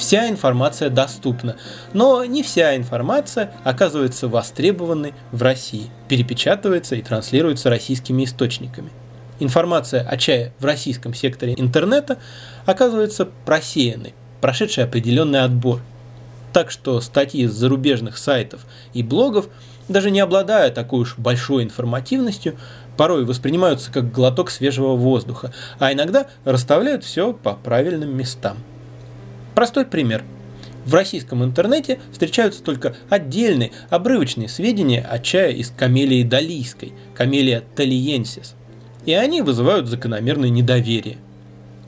Вся 0.03 0.29
информация 0.29 0.91
доступна, 0.91 1.55
но 1.93 2.25
не 2.25 2.43
вся 2.43 2.75
информация 2.75 3.53
оказывается 3.63 4.27
востребованной 4.27 5.15
в 5.31 5.41
России, 5.41 5.91
перепечатывается 6.09 6.97
и 6.97 7.03
транслируется 7.03 7.71
российскими 7.71 8.25
источниками 8.25 8.91
информация 9.39 10.03
о 10.03 10.17
чае 10.17 10.53
в 10.59 10.65
российском 10.65 11.15
секторе 11.15 11.55
интернета 11.57 12.19
оказывается 12.67 13.29
просеянной, 13.45 14.13
прошедшей 14.41 14.83
определенный 14.83 15.43
отбор. 15.43 15.81
Так 16.53 16.73
что 16.73 17.01
статьи 17.01 17.47
с 17.47 17.53
зарубежных 17.53 18.19
сайтов 18.19 18.67
и 18.95 19.05
блогов, 19.05 19.47
даже 19.89 20.11
не 20.11 20.19
обладая 20.19 20.71
такой 20.71 21.03
уж 21.03 21.17
большой 21.17 21.63
информативностью, 21.63 22.57
порой 22.97 23.25
воспринимаются 23.25 23.93
как 23.93 24.11
глоток 24.11 24.51
свежего 24.51 24.97
воздуха, 24.97 25.53
а 25.79 25.93
иногда 25.93 26.27
расставляют 26.45 27.05
все 27.05 27.33
по 27.33 27.55
правильным 27.55 28.17
местам. 28.17 28.59
Простой 29.55 29.85
пример. 29.85 30.23
В 30.85 30.95
российском 30.95 31.45
интернете 31.45 32.01
встречаются 32.11 32.63
только 32.63 32.97
отдельные, 33.09 33.71
обрывочные 33.89 34.49
сведения 34.49 35.01
о 35.01 35.19
чае 35.19 35.57
из 35.57 35.71
камелии 35.71 36.25
далийской, 36.25 36.93
камелия 37.15 37.63
талиенсис– 37.77 38.55
и 39.05 39.13
они 39.13 39.43
вызывают 39.43 39.89
закономерное 39.89 40.49
недоверие. 40.49 41.19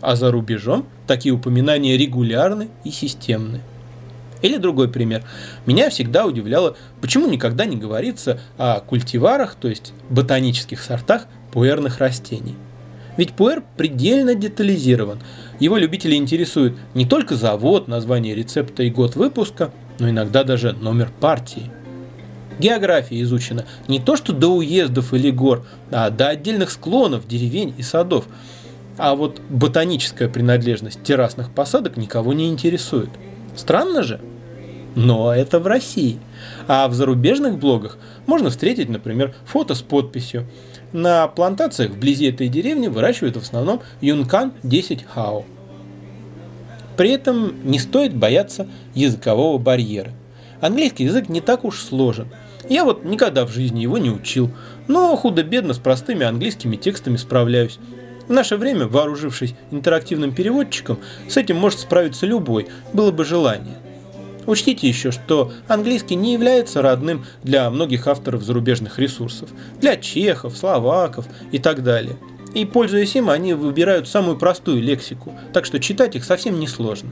А 0.01 0.17
за 0.17 0.31
рубежом 0.31 0.87
такие 1.07 1.35
упоминания 1.35 1.97
регулярны 1.97 2.69
и 2.85 2.91
системны. 2.91 3.61
Или 4.43 4.59
другой 4.59 4.89
пример. 4.89 5.25
Меня 5.65 5.89
всегда 5.89 6.27
удивляло, 6.27 6.77
почему 7.01 7.27
никогда 7.29 7.65
не 7.65 7.77
говорится 7.77 8.41
о 8.59 8.81
культиварах, 8.81 9.55
то 9.55 9.69
есть 9.69 9.95
ботанических 10.11 10.83
сортах 10.83 11.27
пуэрных 11.53 11.99
растений. 11.99 12.57
Ведь 13.17 13.33
пуэр 13.33 13.63
предельно 13.77 14.35
детализирован. 14.35 15.21
Его 15.61 15.77
любители 15.77 16.17
интересуют 16.17 16.77
не 16.95 17.07
только 17.07 17.37
завод, 17.37 17.89
название 17.89 18.35
рецепта 18.35 18.83
и 18.83 18.91
год 18.91 19.17
выпуска, 19.17 19.71
но 19.99 20.11
иногда 20.11 20.45
даже 20.45 20.73
номер 20.73 21.11
партии– 21.21 21.71
География 22.59 23.21
изучена 23.23 23.65
не 23.89 23.99
то 23.99 24.17
что 24.17 24.33
до 24.33 24.49
уездов 24.49 25.13
или 25.13 25.31
гор, 25.31 25.67
а 25.91 26.11
до 26.11 26.29
отдельных 26.29 26.71
склонов, 26.71 27.27
деревень 27.27 27.75
и 27.77 27.83
садов. 27.83 28.27
А 28.97 29.15
вот 29.17 29.41
ботаническая 29.49 30.29
принадлежность 30.29 31.03
террасных 31.03 31.51
посадок 31.51 31.97
никого 31.97 32.33
не 32.33 32.49
интересует. 32.49 33.11
Странно 33.57 34.05
же? 34.05 34.21
Но 34.95 35.35
это 35.35 35.59
в 35.59 35.67
России. 35.67 36.21
А 36.69 36.87
в 36.87 36.95
зарубежных 36.95 37.59
блогах 37.59 37.99
можно 38.27 38.51
встретить, 38.51 38.89
например, 38.89 39.35
фото 39.45 39.75
с 39.75 39.83
подписью. 39.83 40.47
На 40.95 41.29
плантациях 41.29 41.91
вблизи 41.91 42.31
этой 42.31 42.49
деревни 42.49 42.89
выращивают 42.89 43.37
в 43.37 43.41
основном 43.41 43.83
юнкан 44.01 44.55
10 44.63 45.05
хао. 45.05 45.45
При 46.97 47.11
этом 47.11 47.69
не 47.69 47.79
стоит 47.79 48.15
бояться 48.15 48.67
языкового 48.95 49.59
барьера. 49.59 50.13
Английский 50.63 51.05
язык 51.05 51.29
не 51.29 51.43
так 51.43 51.65
уж 51.65 51.83
сложен– 51.83 52.29
я 52.69 52.85
вот 52.85 53.05
никогда 53.05 53.45
в 53.45 53.53
жизни 53.53 53.81
его 53.81 53.99
не 53.99 54.11
учил, 54.11 54.51
но 54.89 55.15
худо-бедно 55.17 55.75
с 55.75 55.79
простыми 55.79 56.25
английскими 56.25 56.77
текстами 56.77 57.17
справляюсь. 57.17 57.79
В 58.27 58.33
наше 58.33 58.57
время, 58.57 58.87
вооружившись 58.87 59.55
интерактивным 59.71 60.35
переводчиком, 60.35 60.99
с 61.29 61.37
этим 61.37 61.57
может 61.57 61.81
справиться 61.81 62.25
любой, 62.25 62.69
было 62.95 63.11
бы 63.11 63.25
желание. 63.25 63.77
Учтите 64.47 64.89
еще, 64.89 65.11
что 65.11 65.53
английский 65.69 66.17
не 66.17 66.33
является 66.35 66.83
родным 66.83 67.25
для 67.43 67.71
многих 67.71 68.07
авторов 68.07 68.43
зарубежных 68.43 68.99
ресурсов, 68.99 69.51
для 69.81 69.97
чехов, 69.97 70.57
словаков 70.57 71.27
и 71.53 71.59
так 71.59 71.83
далее. 71.83 72.17
И 72.55 72.65
пользуясь 72.65 73.17
им, 73.17 73.31
они 73.31 73.55
выбирают 73.55 74.09
самую 74.09 74.37
простую 74.37 74.83
лексику, 74.83 75.35
так 75.53 75.65
что 75.65 75.81
читать 75.81 76.15
их 76.15 76.25
совсем 76.25 76.61
не 76.61 76.69
сложно. 76.69 77.11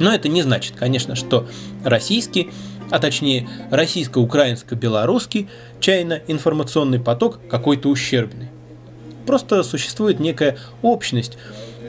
Но 0.00 0.12
это 0.12 0.28
не 0.28 0.42
значит, 0.42 0.74
конечно, 0.76 1.14
что 1.14 1.46
российский 1.84 2.50
а 2.92 2.98
точнее 2.98 3.48
российско-украинско-белорусский 3.70 5.48
чайно-информационный 5.80 7.00
поток 7.00 7.40
какой-то 7.48 7.88
ущербный. 7.88 8.48
Просто 9.26 9.62
существует 9.62 10.20
некая 10.20 10.58
общность, 10.82 11.38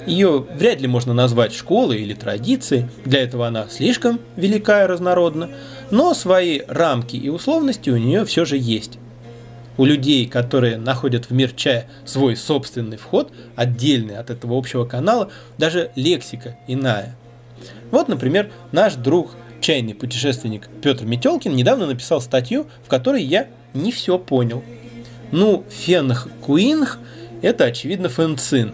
ее 0.05 0.45
вряд 0.55 0.81
ли 0.81 0.87
можно 0.87 1.13
назвать 1.13 1.53
школой 1.53 2.01
или 2.01 2.13
традицией, 2.13 2.87
для 3.05 3.21
этого 3.21 3.47
она 3.47 3.67
слишком 3.69 4.19
велика 4.35 4.83
и 4.83 4.87
разнородна, 4.87 5.49
но 5.91 6.13
свои 6.13 6.61
рамки 6.67 7.15
и 7.15 7.29
условности 7.29 7.89
у 7.89 7.97
нее 7.97 8.25
все 8.25 8.45
же 8.45 8.57
есть. 8.57 8.99
У 9.77 9.85
людей, 9.85 10.27
которые 10.27 10.77
находят 10.77 11.25
в 11.25 11.31
мир 11.31 11.51
чая 11.51 11.87
свой 12.05 12.35
собственный 12.35 12.97
вход, 12.97 13.31
отдельный 13.55 14.17
от 14.17 14.29
этого 14.29 14.57
общего 14.57 14.85
канала, 14.85 15.31
даже 15.57 15.91
лексика 15.95 16.57
иная. 16.67 17.15
Вот, 17.89 18.07
например, 18.07 18.51
наш 18.71 18.95
друг 18.95 19.31
чайный 19.61 19.95
путешественник 19.95 20.69
Петр 20.81 21.05
Метелкин 21.05 21.55
недавно 21.55 21.87
написал 21.87 22.21
статью, 22.21 22.67
в 22.85 22.89
которой 22.89 23.23
я 23.23 23.47
не 23.73 23.91
все 23.91 24.19
понял. 24.19 24.63
Ну, 25.31 25.63
фенх 25.69 26.27
куинх– 26.41 26.99
это, 27.41 27.65
очевидно, 27.65 28.09
фенцин. 28.09 28.73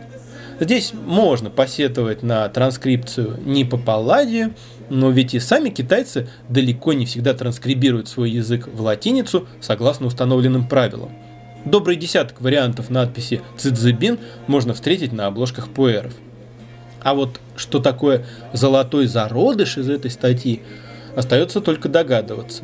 Здесь 0.59 0.93
можно 0.93 1.49
посетовать 1.49 2.21
на 2.21 2.47
транскрипцию 2.49 3.39
не 3.45 3.63
по 3.63 3.77
палладию, 3.77 4.53
но 4.89 5.09
ведь 5.09 5.33
и 5.33 5.39
сами 5.39 5.69
китайцы 5.69 6.27
далеко 6.49 6.93
не 6.93 7.05
всегда 7.05 7.33
транскрибируют 7.33 8.07
свой 8.09 8.31
язык 8.31 8.67
в 8.67 8.81
латиницу 8.81 9.47
согласно 9.61 10.07
установленным 10.07 10.67
правилам. 10.67 11.11
Добрый 11.65 11.95
десяток 11.95 12.41
вариантов 12.41 12.89
надписи 12.89 13.41
«Цидзибин» 13.57 14.19
можно 14.47 14.73
встретить 14.73 15.13
на 15.13 15.27
обложках 15.27 15.69
пуэров– 15.69 16.13
а 17.01 17.13
вот 17.13 17.39
что 17.55 17.79
такое 17.79 18.25
золотой 18.53 19.07
зародыш 19.07 19.77
из 19.77 19.89
этой 19.89 20.11
статьи, 20.11 20.61
остается 21.15 21.61
только 21.61 21.89
догадываться. 21.89 22.63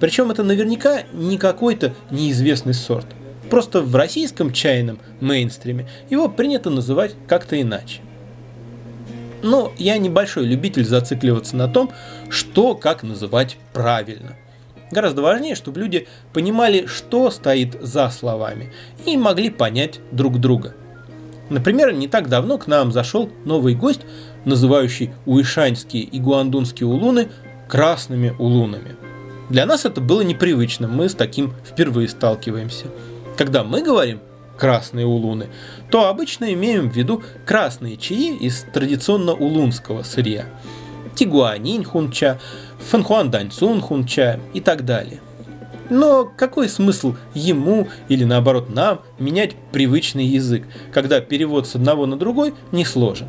Причем 0.00 0.30
это 0.30 0.42
наверняка 0.42 1.02
не 1.12 1.38
какой-то 1.38 1.92
неизвестный 2.10 2.74
сорт. 2.74 3.06
Просто 3.50 3.82
в 3.82 3.94
российском 3.96 4.52
чайном 4.52 5.00
мейнстриме 5.20 5.88
его 6.08 6.28
принято 6.28 6.70
называть 6.70 7.14
как-то 7.26 7.60
иначе. 7.60 8.00
Но 9.42 9.72
я 9.76 9.98
небольшой 9.98 10.44
любитель 10.44 10.84
зацикливаться 10.84 11.56
на 11.56 11.66
том, 11.66 11.90
что 12.28 12.74
как 12.74 13.02
называть 13.02 13.56
правильно. 13.72 14.36
Гораздо 14.90 15.22
важнее, 15.22 15.54
чтобы 15.54 15.80
люди 15.80 16.06
понимали, 16.32 16.86
что 16.86 17.30
стоит 17.30 17.76
за 17.80 18.10
словами, 18.10 18.72
и 19.06 19.16
могли 19.16 19.50
понять 19.50 20.00
друг 20.12 20.38
друга. 20.38 20.74
Например, 21.48 21.92
не 21.92 22.06
так 22.06 22.28
давно 22.28 22.58
к 22.58 22.66
нам 22.66 22.92
зашел 22.92 23.30
новый 23.44 23.74
гость, 23.74 24.02
называющий 24.44 25.10
уишаньские 25.26 26.02
и 26.04 26.20
гуандунские 26.20 26.86
улуны 26.86 27.28
красными 27.68 28.34
улунами. 28.38 28.96
Для 29.48 29.66
нас 29.66 29.84
это 29.84 30.00
было 30.00 30.20
непривычно, 30.20 30.86
мы 30.86 31.08
с 31.08 31.14
таким 31.14 31.52
впервые 31.64 32.08
сталкиваемся. 32.08 32.86
Когда 33.40 33.64
мы 33.64 33.80
говорим 33.80 34.20
красные 34.58 35.06
улуны, 35.06 35.46
то 35.90 36.08
обычно 36.08 36.52
имеем 36.52 36.90
в 36.90 36.94
виду 36.94 37.22
красные 37.46 37.96
чаи 37.96 38.36
из 38.36 38.66
традиционно 38.70 39.32
улунского 39.32 40.02
сырья. 40.02 40.44
Тигуанинь 41.14 41.82
хунча, 41.82 42.38
фэнхуан 42.90 43.30
даньцун 43.30 43.80
хунча 43.80 44.38
и 44.52 44.60
так 44.60 44.84
далее– 44.84 45.20
но 45.88 46.24
какой 46.24 46.68
смысл 46.68 47.16
ему 47.34 47.88
или 48.08 48.22
наоборот 48.22 48.68
нам 48.68 49.00
менять 49.18 49.56
привычный 49.72 50.24
язык, 50.26 50.64
когда 50.92 51.20
перевод 51.20 51.66
с 51.66 51.74
одного 51.74 52.06
на 52.06 52.16
другой 52.16 52.54
не 52.70 52.84
сложен? 52.84 53.26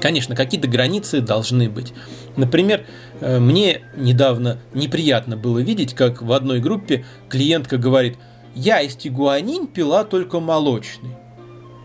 Конечно, 0.00 0.34
какие-то 0.34 0.68
границы 0.68 1.20
должны 1.20 1.68
быть. 1.68 1.92
Например, 2.36 2.86
э, 3.20 3.38
мне 3.38 3.82
недавно 3.94 4.58
неприятно 4.72 5.36
было 5.36 5.58
видеть, 5.58 5.94
как 5.94 6.22
в 6.22 6.32
одной 6.32 6.60
группе 6.60 7.04
клиентка 7.28 7.76
говорит 7.76 8.16
«Я 8.54 8.80
из 8.80 8.96
тигуанин 8.96 9.66
пила 9.66 10.04
только 10.04 10.40
молочный». 10.40 11.10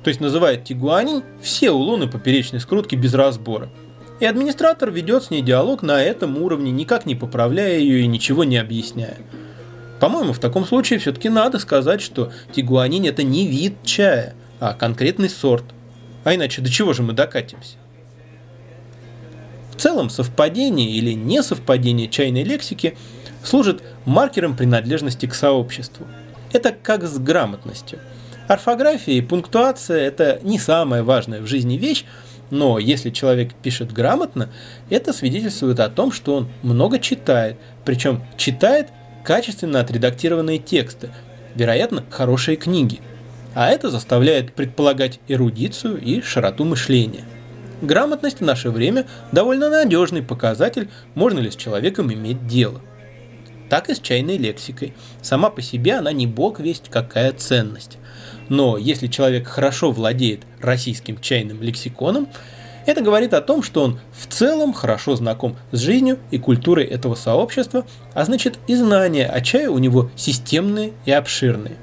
То 0.03 0.09
есть 0.09 0.19
называет 0.19 0.63
тигуанин 0.63 1.23
все 1.41 1.71
улуны 1.71 2.07
поперечной 2.07 2.59
скрутки 2.59 2.95
без 2.95 3.13
разбора– 3.13 3.69
И 4.19 4.25
администратор 4.25 4.89
ведет 4.89 5.25
с 5.25 5.29
ней 5.29 5.41
диалог 5.41 5.83
на 5.83 6.01
этом 6.03 6.41
уровне, 6.41 6.71
никак 6.71 7.05
не 7.05 7.15
поправляя 7.15 7.77
ее 7.77 8.01
и 8.01 8.07
ничего 8.07 8.43
не 8.43 8.57
объясняя. 8.57 9.17
По-моему, 9.99 10.33
в 10.33 10.39
таком 10.39 10.65
случае 10.65 10.99
все-таки 10.99 11.29
надо 11.29 11.59
сказать, 11.59 12.01
что 12.01 12.31
тигуанин 12.51 13.05
это 13.05 13.23
не 13.23 13.47
вид 13.47 13.75
чая, 13.83 14.33
а 14.59 14.73
конкретный 14.73 15.29
сорт. 15.29 15.65
А 16.23 16.33
иначе 16.33 16.61
до 16.61 16.69
чего 16.69 16.93
же 16.93 17.03
мы 17.03 17.13
докатимся? 17.13 17.77
В 19.71 19.79
целом, 19.79 20.09
совпадение 20.09 20.89
или 20.89 21.11
несовпадение 21.11 22.07
чайной 22.07 22.43
лексики 22.43 22.97
служит 23.43 23.83
маркером 24.05 24.57
принадлежности 24.57 25.27
к 25.27 25.35
сообществу. 25.35 26.07
Это 26.51 26.71
как 26.71 27.03
с 27.03 27.17
грамотностью. 27.17 27.99
Орфография 28.47 29.15
и 29.15 29.21
пунктуация– 29.21 29.99
это 30.07 30.39
не 30.41 30.57
самая 30.57 31.03
важная 31.03 31.41
в 31.41 31.47
жизни 31.47 31.75
вещь, 31.75 32.05
но 32.49 32.79
если 32.79 33.09
человек 33.09 33.53
пишет 33.53 33.91
грамотно, 33.91 34.49
это 34.89 35.11
свидетельствует 35.11 35.79
о 35.81 35.89
том, 35.89 36.11
что 36.11 36.35
он 36.35 36.47
много 36.63 36.99
читает, 36.99 37.57
причем 37.83 38.23
читает 38.37 38.87
качественно 39.25 39.81
отредактированные 39.81 40.59
тексты, 40.59 41.09
вероятно, 41.55 42.03
хорошие 42.09 42.55
книги. 42.55 43.01
А 43.53 43.69
это 43.69 43.89
заставляет 43.89 44.53
предполагать 44.53 45.19
эрудицию 45.27 45.99
и 45.99 46.21
широту 46.21 46.63
мышления. 46.63 47.25
Грамотность 47.81 48.39
в 48.39 48.45
наше 48.45 48.69
время 48.69 49.05
довольно 49.31 49.69
надежный 49.69 50.23
показатель, 50.23 50.89
можно 51.15 51.39
ли 51.39 51.51
с 51.51 51.55
человеком 51.55 52.13
иметь 52.13 52.47
дело. 52.47 52.81
Так 53.69 53.89
и 53.89 53.95
с 53.95 53.99
чайной 53.99 54.37
лексикой. 54.37 54.93
Сама 55.21 55.49
по 55.49 55.61
себе 55.61 55.95
она 55.95 56.11
не 56.11 56.27
бог 56.27 56.59
весть 56.59 56.89
какая 56.89 57.33
ценность. 57.33 57.97
Но 58.49 58.77
если 58.77 59.07
человек 59.07 59.47
хорошо 59.47 59.91
владеет 59.91 60.41
российским 60.61 61.19
чайным 61.19 61.61
лексиконом, 61.61 62.29
это 62.85 63.01
говорит 63.01 63.33
о 63.33 63.41
том, 63.41 63.63
что 63.63 63.83
он 63.83 63.99
в 64.13 64.27
целом 64.27 64.71
хорошо 64.71 65.17
знаком 65.17 65.57
с 65.73 65.79
жизнью 65.79 66.19
и 66.31 66.39
культурой 66.39 66.85
этого 66.85 67.15
сообщества, 67.15 67.85
а 68.13 68.23
значит 68.23 68.59
и 68.67 68.75
знания 68.75 69.27
о 69.27 69.41
чае 69.41 69.69
у 69.69 69.77
него 69.77 70.09
системные 70.15 70.93
и 71.05 71.11
обширные. 71.11 71.75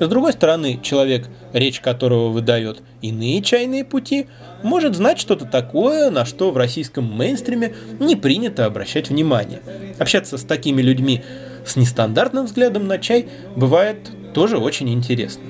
С 0.00 0.08
другой 0.08 0.32
стороны, 0.32 0.80
человек, 0.82 1.28
речь 1.52 1.80
которого 1.80 2.30
выдает 2.30 2.82
иные 3.02 3.42
чайные 3.42 3.84
пути, 3.84 4.26
может 4.62 4.96
знать 4.96 5.20
что-то 5.20 5.44
такое, 5.44 6.10
на 6.10 6.24
что 6.24 6.50
в 6.50 6.56
российском 6.56 7.04
мейнстриме 7.04 7.74
не 8.00 8.16
принято 8.16 8.64
обращать 8.64 9.10
внимание. 9.10 9.60
Общаться 9.98 10.38
с 10.38 10.42
такими 10.42 10.80
людьми 10.80 11.22
с 11.66 11.76
нестандартным 11.76 12.46
взглядом 12.46 12.86
на 12.86 12.98
чай 12.98 13.28
бывает 13.54 14.10
тоже 14.32 14.56
очень 14.56 14.88
интересно. 14.88 15.42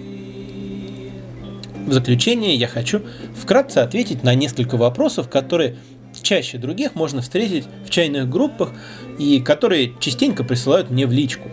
В 1.87 1.93
заключение 1.93 2.57
я 2.57 2.67
хочу 2.67 3.03
вкратце 3.41 3.79
ответить 3.79 4.25
на 4.25 4.35
несколько 4.35 4.77
вопросов, 4.77 5.29
которые 5.29 5.77
чаще 6.23 6.59
других 6.59 6.97
можно 6.97 7.23
встретить 7.23 7.67
в 7.87 7.91
чайных 7.91 8.29
группах 8.29 8.73
и 9.17 9.41
которые 9.41 9.93
частенько 10.01 10.43
присылают 10.43 10.91
мне 10.91 11.07
в 11.07 11.13
личку. 11.13 11.49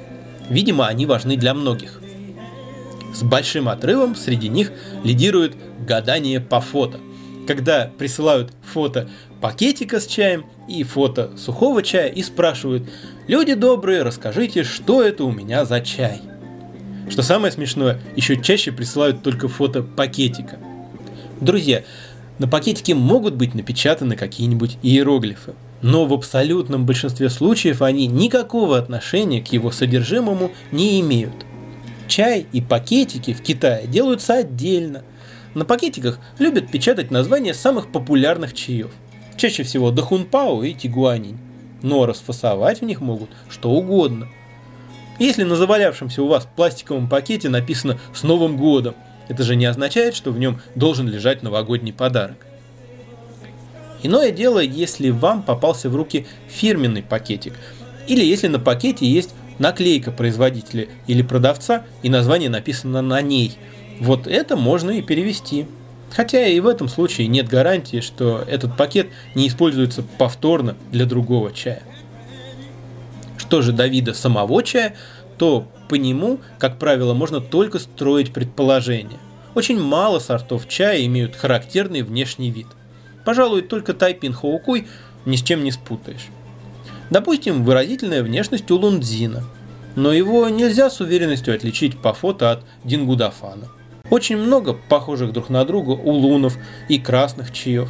Видимо, 0.49 0.87
они 0.87 1.05
важны 1.05 1.37
для 1.37 1.53
многих. 1.53 2.01
С 3.13 3.23
большим 3.23 3.69
отрывом 3.69 4.15
среди 4.15 4.49
них 4.49 4.71
лидирует 5.03 5.55
гадание 5.85 6.39
по 6.39 6.61
фото. 6.61 6.99
Когда 7.47 7.89
присылают 7.97 8.51
фото 8.61 9.09
пакетика 9.41 9.99
с 9.99 10.07
чаем 10.07 10.45
и 10.67 10.83
фото 10.83 11.31
сухого 11.37 11.81
чая 11.81 12.09
и 12.09 12.21
спрашивают 12.21 12.83
«Люди 13.27 13.53
добрые, 13.53 14.03
расскажите, 14.03 14.63
что 14.63 15.01
это 15.01 15.23
у 15.23 15.31
меня 15.31 15.65
за 15.65 15.81
чай?» 15.81 16.21
Что 17.09 17.21
самое 17.21 17.53
смешное, 17.53 18.01
еще 18.15 18.41
чаще 18.41 18.71
присылают 18.71 19.23
только 19.23 19.47
фото 19.47 19.81
пакетика. 19.81 20.59
Друзья, 21.39 21.83
на 22.37 22.47
пакетике 22.47 22.93
могут 22.95 23.35
быть 23.35 23.55
напечатаны 23.55 24.15
какие-нибудь 24.15 24.77
иероглифы, 24.83 25.53
но 25.81 26.05
в 26.05 26.13
абсолютном 26.13 26.85
большинстве 26.85 27.29
случаев 27.29 27.81
они 27.81 28.07
никакого 28.07 28.77
отношения 28.77 29.41
к 29.41 29.47
его 29.53 29.71
содержимому 29.71 30.51
не 30.71 30.99
имеют. 30.99 31.45
Чай 32.07 32.45
и 32.51 32.61
пакетики 32.61 33.33
в 33.33 33.41
Китае 33.41 33.87
делаются 33.87 34.35
отдельно. 34.35 35.03
На 35.53 35.65
пакетиках 35.65 36.19
любят 36.39 36.71
печатать 36.71 37.11
названия 37.11 37.53
самых 37.53 37.91
популярных 37.91 38.53
чаев. 38.53 38.91
Чаще 39.35 39.63
всего 39.63 39.91
Дахунпао 39.91 40.63
и 40.63 40.73
Тигуанинь. 40.73 41.39
Но 41.81 42.05
расфасовать 42.05 42.81
в 42.81 42.85
них 42.85 43.01
могут 43.01 43.29
что 43.49 43.69
угодно. 43.69 44.27
Если 45.19 45.43
на 45.43 45.55
завалявшемся 45.55 46.21
у 46.21 46.27
вас 46.27 46.47
пластиковом 46.55 47.09
пакете 47.09 47.49
написано 47.49 47.99
«С 48.13 48.23
Новым 48.23 48.57
годом», 48.57 48.95
это 49.27 49.43
же 49.43 49.55
не 49.55 49.65
означает, 49.65 50.15
что 50.15 50.31
в 50.31 50.39
нем 50.39 50.61
должен 50.75 51.07
лежать 51.07 51.43
новогодний 51.43 51.91
подарок. 51.91 52.37
Иное 54.03 54.31
дело, 54.31 54.59
если 54.59 55.09
вам 55.09 55.41
попался 55.41 55.89
в 55.89 55.95
руки 55.95 56.27
фирменный 56.47 57.03
пакетик, 57.03 57.53
или 58.07 58.23
если 58.23 58.47
на 58.47 58.59
пакете 58.59 59.05
есть 59.05 59.31
наклейка 59.59 60.11
производителя 60.11 60.87
или 61.07 61.21
продавца 61.21 61.85
и 62.03 62.09
название 62.09 62.49
написано 62.49 63.01
на 63.01 63.21
ней. 63.21 63.57
Вот 63.99 64.27
это 64.27 64.55
можно 64.55 64.91
и 64.91 65.01
перевести. 65.01 65.65
Хотя 66.09 66.45
и 66.47 66.59
в 66.59 66.67
этом 66.67 66.87
случае 66.87 67.27
нет 67.27 67.47
гарантии, 67.49 67.99
что 67.99 68.43
этот 68.47 68.77
пакет 68.77 69.07
не 69.35 69.47
используется 69.47 70.03
повторно 70.17 70.75
для 70.91 71.05
другого 71.05 71.51
чая. 71.51 71.83
Что 73.37 73.61
же 73.61 73.71
до 73.71 73.87
вида 73.87 74.13
самого 74.13 74.63
чая, 74.63 74.95
то 75.37 75.67
по 75.89 75.95
нему, 75.95 76.39
как 76.59 76.79
правило, 76.79 77.13
можно 77.13 77.41
только 77.41 77.79
строить 77.79 78.33
предположения. 78.33 79.19
Очень 79.55 79.81
мало 79.81 80.19
сортов 80.19 80.67
чая 80.67 81.05
имеют 81.05 81.35
характерный 81.35 82.03
внешний 82.03 82.51
вид. 82.51 82.67
Пожалуй, 83.25 83.61
только 83.61 83.93
тайпин 83.93 84.33
хаукуй 84.33 84.87
ни 85.25 85.35
с 85.35 85.43
чем 85.43 85.63
не 85.63 85.71
спутаешь. 85.71 86.27
Допустим, 87.09 87.63
выразительная 87.63 88.23
внешность 88.23 88.69
у 88.71 88.75
лундзина, 88.75 89.43
но 89.95 90.11
его 90.11 90.47
нельзя 90.49 90.89
с 90.89 90.99
уверенностью 90.99 91.55
отличить 91.55 91.97
по 92.01 92.13
фото 92.13 92.51
от 92.51 92.63
дингудафана. 92.83 93.69
Очень 94.09 94.37
много 94.37 94.73
похожих 94.73 95.33
друг 95.33 95.49
на 95.49 95.65
друга 95.65 95.91
улунов 95.91 96.57
и 96.87 96.99
красных 96.99 97.51
чаев. 97.51 97.89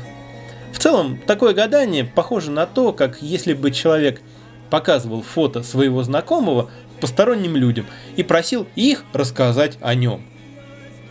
В 0.72 0.80
целом, 0.80 1.20
такое 1.26 1.54
гадание 1.54 2.04
похоже 2.04 2.52
на 2.52 2.66
то, 2.66 2.94
как 2.94 3.22
если 3.22 3.54
бы 3.54 3.72
человек 3.72 4.22
показывал 4.70 5.22
фото 5.22 5.64
своего 5.64 6.04
знакомого 6.04 6.70
посторонним 7.00 7.56
людям 7.56 7.86
и 8.16 8.24
просил 8.24 8.68
их 8.76 9.04
рассказать 9.14 9.78
о 9.82 9.96
нем. 9.96 10.22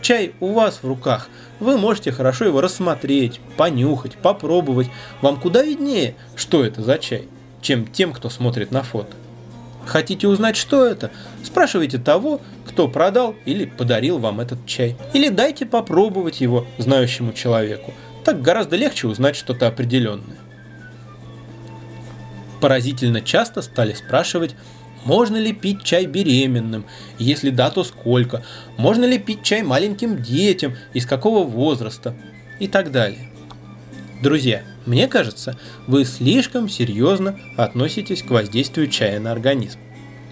Чай 0.01 0.33
у 0.39 0.53
вас 0.53 0.79
в 0.81 0.87
руках, 0.87 1.27
вы 1.59 1.77
можете 1.77 2.11
хорошо 2.11 2.45
его 2.45 2.61
рассмотреть, 2.61 3.39
понюхать, 3.57 4.15
попробовать. 4.15 4.87
Вам 5.21 5.39
куда 5.39 5.63
виднее, 5.63 6.15
что 6.35 6.63
это 6.63 6.81
за 6.81 6.97
чай, 6.99 7.27
чем 7.61 7.87
тем, 7.87 8.13
кто 8.13 8.29
смотрит 8.29 8.71
на 8.71 8.83
фото. 8.83 9.11
Хотите 9.85 10.27
узнать, 10.27 10.57
что 10.57 10.85
это? 10.85 11.11
Спрашивайте 11.43 11.97
того, 11.97 12.41
кто 12.67 12.87
продал 12.87 13.35
или 13.45 13.65
подарил 13.65 14.19
вам 14.19 14.41
этот 14.41 14.65
чай. 14.65 14.97
Или 15.13 15.29
дайте 15.29 15.65
попробовать 15.65 16.41
его 16.41 16.67
знающему 16.77 17.33
человеку. 17.33 17.93
Так 18.25 18.41
гораздо 18.41 18.75
легче 18.75 19.07
узнать 19.07 19.37
что-то 19.37 19.67
определенное 19.67 20.37
поразительно 22.59 23.21
часто 23.21 23.61
стали 23.61 23.93
спрашивать, 23.93 24.55
можно 25.05 25.37
ли 25.37 25.53
пить 25.53 25.83
чай 25.83 26.05
беременным, 26.05 26.85
если 27.17 27.49
да, 27.49 27.69
то 27.69 27.83
сколько, 27.83 28.43
можно 28.77 29.05
ли 29.05 29.17
пить 29.17 29.43
чай 29.43 29.63
маленьким 29.63 30.21
детям, 30.21 30.75
из 30.93 31.05
какого 31.05 31.45
возраста 31.45 32.15
и 32.59 32.67
так 32.67 32.91
далее. 32.91 33.31
Друзья, 34.21 34.63
мне 34.87 35.07
кажется, 35.07 35.57
вы 35.85 36.05
слишком 36.05 36.69
серьезно 36.69 37.37
относитесь 37.57 38.23
к 38.23 38.31
воздействию 38.31 38.87
чая 38.87 39.19
на 39.19 39.33
организм. 39.33 39.79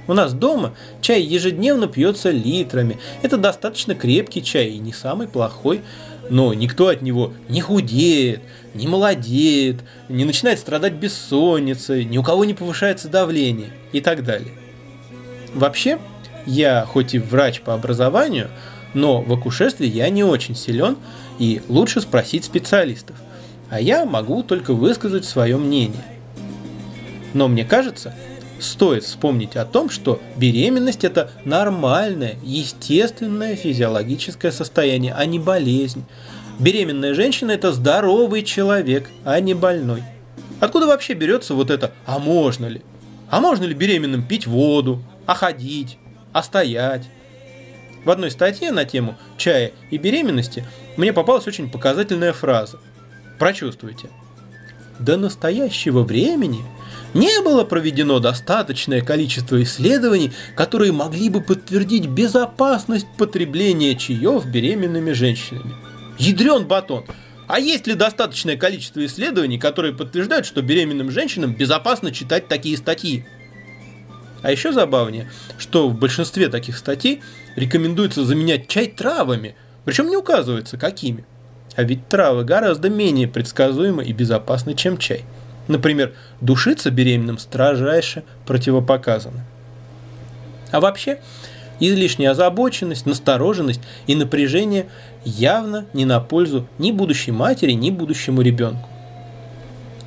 У 0.07 0.13
нас 0.13 0.33
дома 0.33 0.73
чай 1.01 1.21
ежедневно 1.21 1.87
пьется 1.87 2.31
литрами. 2.31 2.97
Это 3.21 3.37
достаточно 3.37 3.95
крепкий 3.95 4.41
чай 4.41 4.69
и 4.69 4.79
не 4.79 4.93
самый 4.93 5.27
плохой, 5.27 5.81
но 6.29 6.53
никто 6.53 6.87
от 6.87 7.01
него 7.01 7.33
не 7.49 7.59
худеет, 7.59 8.41
не 8.73 8.87
молодеет, 8.87 9.81
не 10.07 10.23
начинает 10.23 10.59
страдать 10.59 10.93
бессонницей, 10.93 12.05
ни 12.05 12.17
у 12.17 12.23
кого 12.23 12.45
не 12.45 12.53
повышается 12.53 13.09
давление 13.09 13.71
и 13.91 13.99
так 13.99 14.23
далее. 14.23 14.53
Вообще, 15.53 15.99
я 16.45 16.85
хоть 16.85 17.13
и 17.13 17.19
врач 17.19 17.61
по 17.61 17.73
образованию, 17.73 18.49
но 18.93 19.21
в 19.21 19.33
акушерстве 19.33 19.87
я 19.87 20.09
не 20.09 20.23
очень 20.23 20.55
силен 20.55 20.97
и 21.39 21.61
лучше 21.67 21.99
спросить 21.99 22.45
специалистов. 22.45 23.17
А 23.69 23.79
я 23.79 24.05
могу 24.05 24.43
только 24.43 24.73
высказать 24.73 25.25
свое 25.25 25.57
мнение. 25.57 26.03
Но 27.33 27.47
мне 27.47 27.65
кажется, 27.65 28.13
стоит 28.59 29.03
вспомнить 29.03 29.55
о 29.55 29.65
том, 29.65 29.89
что 29.89 30.21
беременность 30.37 31.03
это 31.03 31.31
нормальное, 31.43 32.35
естественное 32.43 33.55
физиологическое 33.55 34.51
состояние, 34.51 35.13
а 35.13 35.25
не 35.25 35.39
болезнь. 35.39 36.05
Беременная 36.59 37.13
женщина 37.13 37.51
это 37.51 37.73
здоровый 37.73 38.43
человек, 38.43 39.09
а 39.25 39.39
не 39.39 39.53
больной. 39.53 40.03
Откуда 40.61 40.87
вообще 40.87 41.13
берется 41.13 41.53
вот 41.53 41.69
это 41.69 41.91
«а 42.05 42.19
можно 42.19 42.67
ли?» 42.67 42.81
А 43.29 43.41
можно 43.41 43.65
ли 43.65 43.73
беременным 43.73 44.23
пить 44.23 44.47
воду, 44.47 45.01
а 45.25 45.33
ходить, 45.33 45.97
а 46.31 46.43
стоять? 46.43 47.09
В 48.03 48.11
одной 48.11 48.29
статье 48.29 48.71
на 48.71 48.85
тему 48.85 49.15
чая 49.37 49.71
и 49.89 49.97
беременности 49.97 50.65
мне 50.95 51.11
попалась 51.11 51.47
очень 51.47 51.69
показательная 51.69 52.33
фраза. 52.33 52.79
Прочувствуйте. 53.39 54.09
до 54.99 55.17
настоящего 55.17 56.03
времени 56.03 56.63
не 57.13 57.41
было 57.41 57.63
проведено 57.63 58.19
достаточное 58.19 59.01
количество 59.01 59.61
исследований, 59.63 60.31
которые 60.55 60.91
могли 60.91 61.29
бы 61.29 61.41
подтвердить 61.41 62.07
безопасность 62.07 63.07
потребления 63.17 63.95
чаев 63.95 64.45
беременными 64.45 65.11
женщинами. 65.11 65.73
Ядрен 66.17 66.65
батон! 66.65 67.05
А 67.47 67.59
есть 67.59 67.87
ли 67.87 67.93
достаточное 67.93 68.57
количество 68.57 69.05
исследований, 69.05 69.59
которые 69.59 69.93
подтверждают, 69.93 70.45
что 70.45 70.61
беременным 70.61 71.11
женщинам 71.11 71.53
безопасно 71.53 72.11
читать 72.11 72.47
такие 72.47 72.75
статьи? 72.75 73.25
А 74.41 74.51
еще 74.51 74.73
забавнее, 74.73 75.29
что 75.57 75.87
в 75.87 75.97
большинстве 75.97 76.49
таких 76.49 76.77
статей 76.77 77.21
рекомендуется 77.55 78.25
заменять 78.25 78.67
чай 78.67 78.87
травами, 78.87 79.55
причем 79.85 80.09
не 80.09 80.17
указывается 80.17 80.77
какими. 80.77 81.25
А 81.75 81.83
ведь 81.83 82.07
травы 82.07 82.43
гораздо 82.43 82.89
менее 82.89 83.27
предсказуемы 83.27 84.03
и 84.05 84.13
безопасны, 84.13 84.73
чем 84.73 84.97
чай. 84.97 85.23
Например, 85.67 86.13
душиться 86.41 86.91
беременным 86.91 87.37
строжайше 87.37 88.23
противопоказано. 88.45 89.43
А 90.71 90.79
вообще, 90.79 91.19
излишняя 91.79 92.31
озабоченность, 92.31 93.05
настороженность 93.05 93.81
и 94.07 94.15
напряжение 94.15 94.87
явно 95.23 95.85
не 95.93 96.05
на 96.05 96.19
пользу 96.19 96.67
ни 96.77 96.91
будущей 96.91 97.31
матери, 97.31 97.71
ни 97.71 97.89
будущему 97.89 98.41
ребенку. 98.41 98.87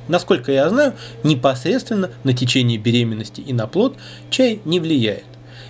Насколько 0.07 0.51
я 0.51 0.67
знаю, 0.69 0.95
непосредственно 1.23 2.09
на 2.23 2.33
течение 2.33 2.79
беременности 2.79 3.41
и 3.41 3.53
на 3.53 3.67
плод 3.67 3.95
чай 4.31 4.59
не 4.65 4.79
влияет. 4.79 5.23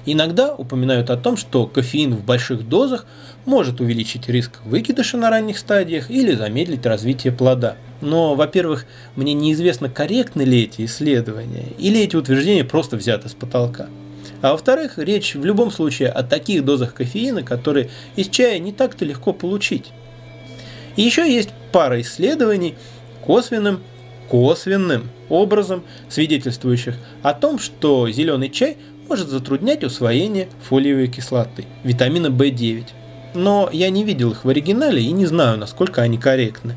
Иногда 0.06 0.56
упоминают 0.56 1.10
о 1.10 1.18
том, 1.18 1.38
что 1.38 1.66
кофеин 1.66 2.16
в 2.16 2.24
больших 2.24 2.68
дозах 2.68 3.06
может 3.46 3.82
увеличить 3.82 4.30
риск 4.30 4.60
выкидыша 4.66 5.18
на 5.18 5.30
ранних 5.30 5.58
стадиях 5.58 6.10
или 6.10 6.34
замедлить 6.34 6.86
развитие 6.86 7.34
плода. 7.34 7.76
Но, 8.02 8.36
во-первых, 8.36 8.86
мне 9.16 9.34
неизвестно, 9.34 9.90
корректны 9.90 10.44
ли 10.44 10.64
эти 10.64 10.86
исследования, 10.86 11.66
или 11.78 12.00
эти 12.00 12.16
утверждения 12.16 12.64
просто 12.64 12.96
взяты 12.96 13.30
с 13.30 13.34
потолка. 13.34 13.88
А 14.42 14.54
во-вторых, 14.54 14.98
речь 14.98 15.36
в 15.36 15.44
любом 15.44 15.70
случае 15.70 16.10
о 16.10 16.24
таких 16.24 16.64
дозах 16.64 16.94
кофеина, 16.94 17.44
которые 17.44 17.90
из 18.16 18.30
чая 18.30 18.60
не 18.60 18.72
так-то 18.72 19.04
легко 19.04 19.34
получить. 19.34 19.92
И 20.96 21.02
еще 21.02 21.32
есть 21.32 21.50
пара 21.72 22.00
исследований 22.02 22.76
косвенным, 23.26 23.82
косвенным 24.30 25.10
образом 25.28 25.84
свидетельствующих 26.08 26.96
о 27.22 27.34
том, 27.34 27.60
что 27.60 28.10
зеленый 28.10 28.50
чай 28.50 28.78
может 29.10 29.30
затруднять 29.30 29.84
усвоение 29.84 30.48
фолиевой 30.62 31.08
кислоты, 31.08 31.66
витамина 31.84 32.28
В9. 32.28 32.86
Но 33.34 33.70
я 33.74 33.90
не 33.90 34.04
видел 34.04 34.32
их 34.32 34.46
в 34.46 34.50
оригинале 34.50 35.02
и 35.02 35.12
не 35.12 35.26
знаю, 35.26 35.58
насколько 35.58 36.02
они 36.04 36.18
корректны. 36.18 36.76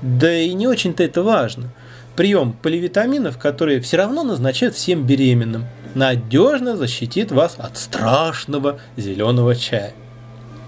Да 0.00 0.32
и 0.32 0.52
не 0.54 0.66
очень-то 0.66 1.02
это 1.04 1.22
важно. 1.22 1.68
Прием 2.16 2.54
поливитаминов, 2.54 3.36
которые 3.36 3.80
все 3.80 3.98
равно 3.98 4.24
назначают 4.24 4.74
всем 4.74 5.06
беременным, 5.06 5.66
надежно 5.94 6.76
защитит 6.76 7.30
вас 7.30 7.56
от 7.58 7.76
страшного 7.76 8.80
зеленого 8.96 9.54
чая. 9.54 9.92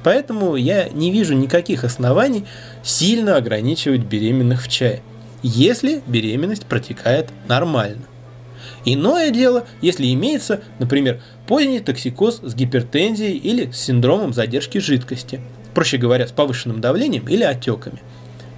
Поэтому 0.05 0.57
я 0.57 0.91
не 0.91 1.11
вижу 1.11 1.35
никаких 1.35 1.85
оснований 1.85 2.45
сильно 2.83 3.37
ограничивать 3.37 4.03
беременных 4.03 4.65
в 4.65 4.69
чае, 4.69 5.03
если 5.43 6.03
беременность 6.07 6.67
протекает 6.67 7.31
нормально. 7.49 8.08
Иное 8.85 9.31
дело, 9.31 9.67
если 9.81 10.13
имеется, 10.13 10.61
например, 10.79 11.21
поздний 11.47 11.81
токсикоз 11.81 12.41
с 12.43 12.55
гипертензией 12.55 13.37
или 13.37 13.71
с 13.71 13.79
синдромом 13.79 14.33
задержки 14.33 14.79
жидкости, 14.79 15.41
проще 15.75 15.97
говоря, 15.97 16.27
с 16.27 16.33
повышенным 16.33 16.81
давлением 16.81 17.29
или 17.29 17.43
отеками, 17.43 18.01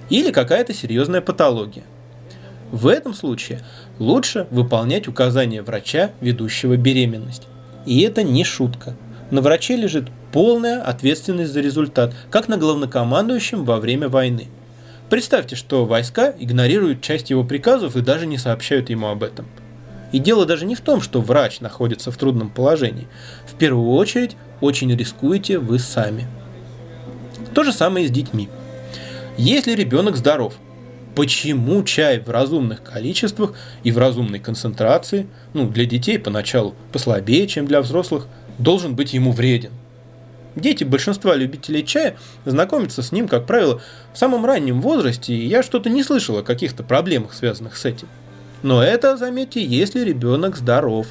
или 0.09 0.31
какая-то 0.31 0.73
серьезная 0.73 1.21
патология. 1.21 1.83
В 2.71 2.87
этом 2.87 3.13
случае 3.13 3.61
лучше 3.99 4.47
выполнять 4.51 5.07
указания 5.07 5.61
врача, 5.61 6.11
ведущего 6.21 6.77
беременность. 6.77 7.47
И 7.85 8.01
это 8.01 8.23
не 8.23 8.43
шутка. 8.43 8.95
На 9.31 9.41
враче 9.41 9.75
лежит 9.75 10.09
полная 10.31 10.81
ответственность 10.81 11.51
за 11.51 11.61
результат, 11.61 12.13
как 12.29 12.47
на 12.47 12.57
главнокомандующем 12.57 13.65
во 13.65 13.77
время 13.77 14.07
войны. 14.07 14.47
Представьте, 15.09 15.57
что 15.57 15.85
войска 15.85 16.33
игнорируют 16.39 17.01
часть 17.01 17.29
его 17.29 17.43
приказов 17.43 17.97
и 17.97 18.01
даже 18.01 18.25
не 18.27 18.37
сообщают 18.37 18.89
ему 18.89 19.07
об 19.07 19.23
этом– 19.23 19.47
и 20.11 20.19
дело 20.19 20.45
даже 20.45 20.65
не 20.65 20.75
в 20.75 20.81
том, 20.81 21.01
что 21.01 21.21
врач 21.21 21.59
находится 21.59 22.11
в 22.11 22.17
трудном 22.17 22.49
положении. 22.49 23.07
В 23.45 23.55
первую 23.55 23.91
очередь, 23.91 24.35
очень 24.59 24.95
рискуете 24.95 25.57
вы 25.57 25.79
сами. 25.79 26.27
То 27.53 27.63
же 27.63 27.71
самое 27.71 28.05
и 28.05 28.09
с 28.09 28.11
детьми. 28.11 28.49
Если 29.37 29.73
ребенок 29.73 30.17
здоров, 30.17 30.53
почему 31.15 31.83
чай 31.83 32.19
в 32.19 32.29
разумных 32.29 32.83
количествах 32.83 33.53
и 33.83 33.91
в 33.91 33.97
разумной 33.97 34.39
концентрации, 34.39 35.27
ну, 35.53 35.67
для 35.67 35.85
детей 35.85 36.19
поначалу 36.19 36.75
послабее, 36.91 37.47
чем 37.47 37.65
для 37.65 37.81
взрослых, 37.81 38.27
должен 38.57 38.95
быть 38.95 39.13
ему 39.13 39.31
вреден? 39.31 39.71
Дети 40.55 40.83
большинства 40.83 41.33
любителей 41.35 41.85
чая 41.85 42.17
знакомятся 42.43 43.01
с 43.01 43.13
ним, 43.13 43.29
как 43.29 43.45
правило, 43.45 43.81
в 44.13 44.17
самом 44.17 44.45
раннем 44.45 44.81
возрасте, 44.81 45.33
и 45.33 45.47
я 45.47 45.63
что-то 45.63 45.89
не 45.89 46.03
слышал 46.03 46.37
о 46.37 46.43
каких-то 46.43 46.83
проблемах, 46.83 47.33
связанных 47.33 47.77
с 47.77 47.85
этим. 47.85 48.09
Но 48.63 48.83
это, 48.83 49.17
заметьте, 49.17 49.63
если 49.63 50.01
ребенок 50.01 50.55
здоров. 50.55 51.07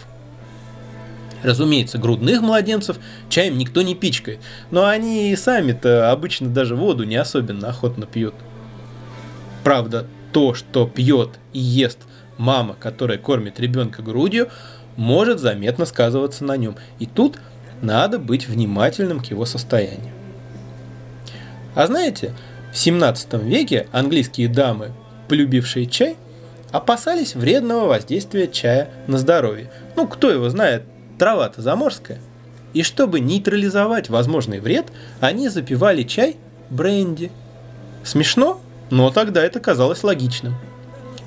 Разумеется, 1.43 1.99
грудных 1.99 2.43
младенцев 2.43 2.99
чаем 3.29 3.57
никто 3.57 3.83
не 3.83 3.95
пичкает, 3.95 4.41
но 4.71 4.87
они 4.87 5.33
и 5.33 5.37
сами-то 5.37 6.11
обычно 6.13 6.49
даже 6.49 6.77
воду 6.77 7.05
не 7.05 7.17
особенно 7.17 7.69
охотно 7.69 8.07
пьют. 8.07 8.35
Правда, 9.65 10.07
то, 10.33 10.55
что 10.55 10.87
пьет 10.87 11.39
и 11.53 11.59
ест 11.59 11.99
мама, 12.41 12.75
которая 12.79 13.19
кормит 13.19 13.61
ребенка 13.61 14.03
грудью, 14.03 14.49
может 14.97 15.41
заметно 15.41 15.87
сказываться 15.87 16.45
на 16.45 16.57
нем. 16.57 16.77
И 16.99 17.07
тут 17.07 17.39
надо 17.83 18.19
быть 18.19 18.49
внимательным 18.49 19.21
к 19.21 19.27
его 19.27 19.45
состоянию. 19.45 20.13
А 21.75 21.87
знаете, 21.87 22.35
в 22.73 22.79
17 22.79 23.35
веке 23.45 23.87
английские 23.93 24.49
дамы, 24.49 24.93
полюбившие 25.29 25.87
чай, 25.87 26.17
опасались 26.73 27.35
вредного 27.35 27.87
воздействия 27.87 28.47
чая 28.49 28.91
на 29.07 29.19
здоровье. 29.19 29.71
Ну, 29.97 30.07
кто 30.07 30.31
его 30.31 30.49
знает, 30.49 30.85
трава-то 31.19 31.63
заморская. 31.63 32.21
И 32.73 32.83
чтобы 32.83 33.21
нейтрализовать 33.21 34.09
возможный 34.09 34.61
вред, 34.61 34.87
они 35.21 35.49
запивали 35.49 36.05
чай 36.05 36.37
бренди. 36.71 37.31
Смешно, 38.05 38.61
но 38.91 39.11
тогда 39.11 39.45
это 39.45 39.61
казалось 39.61 40.05
логичным. 40.05 40.55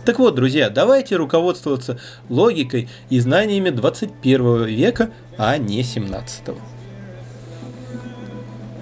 Так 0.06 0.20
вот, 0.20 0.36
друзья, 0.36 0.70
давайте 0.70 1.16
руководствоваться 1.16 2.00
логикой 2.30 2.90
и 3.10 3.20
знаниями 3.20 3.70
21 3.70 4.66
века, 4.66 5.12
а 5.38 5.58
не 5.58 5.84
17. 5.84 6.56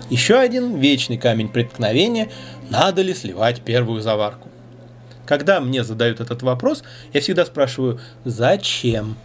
Еще 0.09 0.35
один 0.35 0.75
вечный 0.75 1.17
камень 1.17 1.49
преткновения– 1.49 2.29
надо 2.71 3.01
ли 3.01 3.13
сливать 3.13 3.61
первую 3.61 4.01
заварку. 4.01 4.50
Когда 5.31 5.61
мне 5.61 5.85
задают 5.85 6.19
этот 6.19 6.43
вопрос, 6.43 6.83
я 7.13 7.21
всегда 7.21 7.45
спрашиваю 7.45 8.01
«Зачем?». 8.25 9.15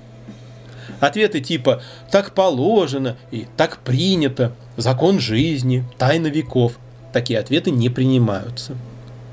Ответы 1.01 1.41
типа 1.41 1.83
«так 2.13 2.33
положено» 2.33 3.17
и 3.33 3.49
«так 3.57 3.79
принято», 3.79 4.53
«закон 4.77 5.19
жизни», 5.19 5.85
«тайна 5.99 6.29
веков» 6.29 6.79
такие 7.13 7.41
ответы 7.41 7.73
не 7.73 7.91
принимаются. 7.91 8.77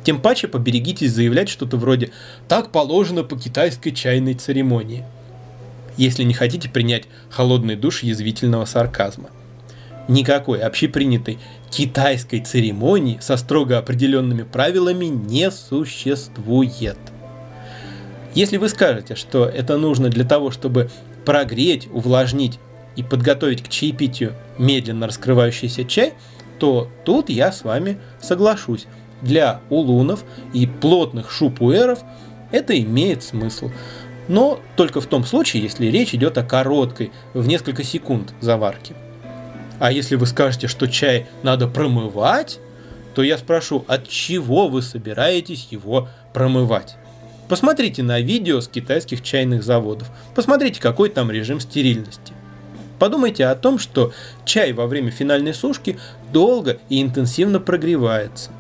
Тем 0.04 0.20
паче 0.20 0.48
поберегитесь 0.48 1.14
заявлять 1.14 1.48
что-то 1.48 1.78
вроде 1.78 2.10
«так 2.48 2.72
положено 2.72 3.24
по 3.24 3.38
китайской 3.38 3.92
чайной 3.92 4.34
церемонии», 4.34 5.06
если 5.96 6.24
не 6.24 6.34
хотите 6.34 6.70
принять 6.70 7.04
холодный 7.30 7.76
душ 7.76 8.02
язвительного 8.02 8.66
сарказма– 8.66 9.30
Никакой 10.08 10.60
общепринятой 10.60 11.40
китайской 11.70 12.42
церемонии 12.42 13.20
со 13.22 13.38
строго 13.38 13.78
определенными 13.78 14.44
правилами 14.44 15.06
не 15.06 15.50
существует. 15.50 16.98
Если 18.36 18.58
вы 18.58 18.68
скажете, 18.68 19.16
что 19.16 19.46
это 19.46 19.78
нужно 19.78 20.10
для 20.10 20.26
того, 20.26 20.52
чтобы 20.52 20.90
прогреть, 21.24 21.88
увлажнить 21.92 22.60
и 22.96 23.04
подготовить 23.04 23.64
к 23.64 23.70
чаепитию 23.70 24.34
медленно 24.58 25.08
раскрывающийся 25.08 25.86
чай, 25.86 26.14
то 26.60 26.90
тут 27.06 27.30
я 27.30 27.52
с 27.52 27.64
вами 27.64 27.98
соглашусь. 28.22 28.88
Для 29.22 29.62
улунов 29.70 30.26
и 30.54 30.68
плотных 30.68 31.32
шупуэров 31.32 32.00
это 32.52 32.78
имеет 32.78 33.24
смысл. 33.24 33.72
Но 34.28 34.60
только 34.76 35.00
в 35.00 35.06
том 35.06 35.24
случае, 35.24 35.64
если 35.64 35.88
речь 35.88 36.14
идет 36.14 36.38
о 36.38 36.44
короткой, 36.44 37.12
в 37.34 37.48
несколько 37.48 37.84
секунд 37.84 38.34
заварке. 38.42 38.96
А 39.84 39.92
если 39.92 40.16
вы 40.16 40.28
скажете, 40.28 40.70
что 40.70 40.88
чай 40.88 41.26
надо 41.44 41.68
промывать, 41.68 42.60
то 43.16 43.22
я 43.22 43.38
спрошу, 43.38 43.84
от 43.90 44.08
чего 44.08 44.70
вы 44.70 44.82
собираетесь 44.82 45.68
его 45.72 46.08
промывать? 46.34 46.96
Посмотрите 47.50 48.02
на 48.02 48.22
видео 48.22 48.62
с 48.62 48.70
китайских 48.70 49.22
чайных 49.22 49.62
заводов. 49.62 50.10
Посмотрите, 50.36 50.80
какой 50.80 51.10
там 51.10 51.30
режим 51.30 51.60
стерильности. 51.60 52.32
Подумайте 52.98 53.46
о 53.46 53.56
том, 53.56 53.78
что 53.78 54.14
чай 54.46 54.72
во 54.72 54.88
время 54.88 55.12
финальной 55.12 55.54
сушки 55.54 56.00
долго 56.32 56.78
и 56.88 57.02
интенсивно 57.02 57.60
прогревается, 57.60 58.52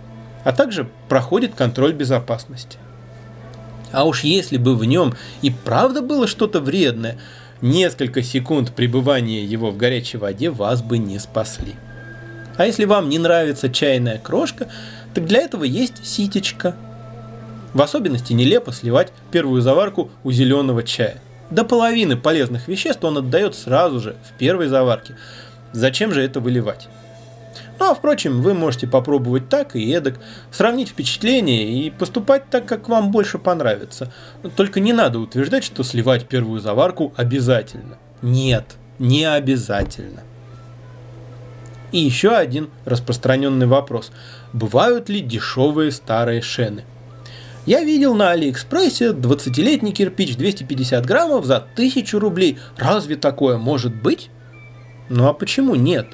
а 0.44 0.52
также 0.52 0.90
проходит 1.08 1.56
контроль 1.56 1.94
безопасности. 1.94 2.80
А 3.94 4.04
уж 4.04 4.26
если 4.26 4.58
бы 4.58 4.76
в 4.76 4.84
нем 4.84 5.16
и 5.42 5.52
правда 5.52 6.02
было 6.02 6.28
что-то 6.28 6.60
вредное, 6.60 7.18
несколько 7.64 8.22
секунд 8.22 8.74
пребывания 8.74 9.44
его 9.44 9.72
в 9.72 9.78
горячей 9.78 10.18
воде 10.18 10.52
вас 10.52 10.84
бы 10.84 11.00
не 11.00 11.18
спасли. 11.18 11.74
А 12.58 12.68
если 12.68 12.86
вам 12.86 13.10
не 13.10 13.18
нравится 13.18 13.70
чайная 13.70 14.20
крошка, 14.20 14.68
так 15.16 15.26
для 15.26 15.42
этого 15.42 15.64
есть 15.64 16.06
ситечка. 16.06 16.76
В 17.74 17.82
особенности 17.82 18.34
нелепо 18.34 18.72
сливать 18.72 19.12
первую 19.32 19.62
заварку 19.62 20.12
у 20.24 20.32
зеленого 20.32 20.84
чая. 20.84 21.22
До 21.50 21.64
половины 21.64 22.18
полезных 22.18 22.68
веществ 22.68 23.04
он 23.04 23.18
отдает 23.18 23.56
сразу 23.56 24.00
же 24.00 24.16
в 24.24 24.38
первой 24.38 24.68
заварке. 24.68 25.16
Зачем 25.72 26.12
же 26.12 26.22
это 26.22 26.40
выливать? 26.40 26.88
Ну 27.80 27.92
а 27.92 27.96
впрочем, 27.96 28.42
вы 28.42 28.54
можете 28.54 28.88
попробовать 28.88 29.50
так 29.50 29.76
и 29.76 29.92
эдак, 29.92 30.20
сравнить 30.52 30.90
впечатления 30.90 31.86
и 31.86 31.90
поступать 31.90 32.50
так, 32.50 32.66
как 32.66 32.88
вам 32.88 33.12
больше 33.12 33.40
понравится. 33.40 34.12
Только 34.56 34.80
не 34.80 34.94
надо 34.94 35.20
утверждать, 35.20 35.64
что 35.64 35.84
сливать 35.84 36.28
первую 36.28 36.60
заварку 36.60 37.14
обязательно. 37.16 37.98
Нет, 38.22 38.76
не 39.00 39.26
обязательно. 39.26 40.22
И 41.92 42.00
еще 42.00 42.36
один 42.36 42.70
распространенный 42.86 43.68
вопрос. 43.68 44.12
Бывают 44.52 45.10
ли 45.10 45.20
дешевые 45.20 45.92
старые 45.92 46.42
шены? 46.42 46.86
Я 47.66 47.84
видел 47.84 48.14
на 48.14 48.32
Алиэкспрессе 48.32 49.12
20-летний 49.12 49.94
кирпич 49.94 50.36
250 50.36 51.06
граммов 51.06 51.46
за 51.46 51.58
1000 51.58 52.20
рублей. 52.20 52.60
Разве 52.78 53.16
такое 53.16 53.58
может 53.58 53.96
быть? 53.96 54.30
Ну 55.10 55.28
а 55.28 55.34
почему 55.34 55.76
нет? 55.76 56.08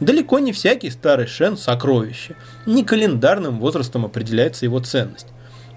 Далеко 0.00 0.38
не 0.38 0.52
всякий 0.52 0.90
старый 0.90 1.26
шен– 1.26 1.56
сокровище. 1.58 2.34
Не 2.64 2.84
календарным 2.84 3.60
возрастом 3.60 4.06
определяется 4.06 4.64
его 4.64 4.80
ценность. 4.80 5.26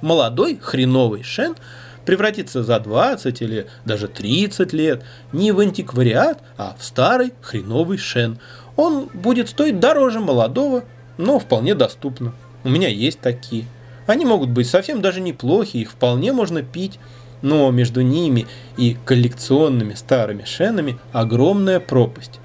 Молодой 0.02 0.58
хреновый 0.62 1.24
шен 1.24 1.56
превратится 2.06 2.64
за 2.64 2.80
20 2.80 3.42
или 3.42 3.68
даже 3.86 4.08
30 4.08 4.72
лет 4.74 5.04
не 5.34 5.52
в 5.52 5.60
антиквариат, 5.60 6.40
а 6.58 6.76
в 6.80 6.84
старый 6.86 7.34
хреновый 7.42 7.98
шен. 7.98 8.40
Он 8.78 9.10
будет 9.14 9.50
стоить 9.50 9.80
дороже 9.80 10.22
молодого, 10.22 10.84
но 11.18 11.38
вполне 11.38 11.76
доступно. 11.76 12.34
У 12.64 12.70
меня 12.70 12.88
есть 12.88 13.20
такие. 13.20 13.66
Они 14.08 14.26
могут 14.26 14.50
быть 14.50 14.68
совсем 14.68 15.02
даже 15.02 15.20
неплохи, 15.20 15.78
их 15.78 15.92
вполне 15.92 16.32
можно 16.32 16.62
пить, 16.62 16.98
но 17.42 17.70
между 17.72 18.02
ними 18.02 18.48
и 18.78 18.98
коллекционными 19.06 19.94
старыми 19.94 20.46
шенами 20.46 20.98
огромная 21.12 21.82
пропасть. 21.82 22.40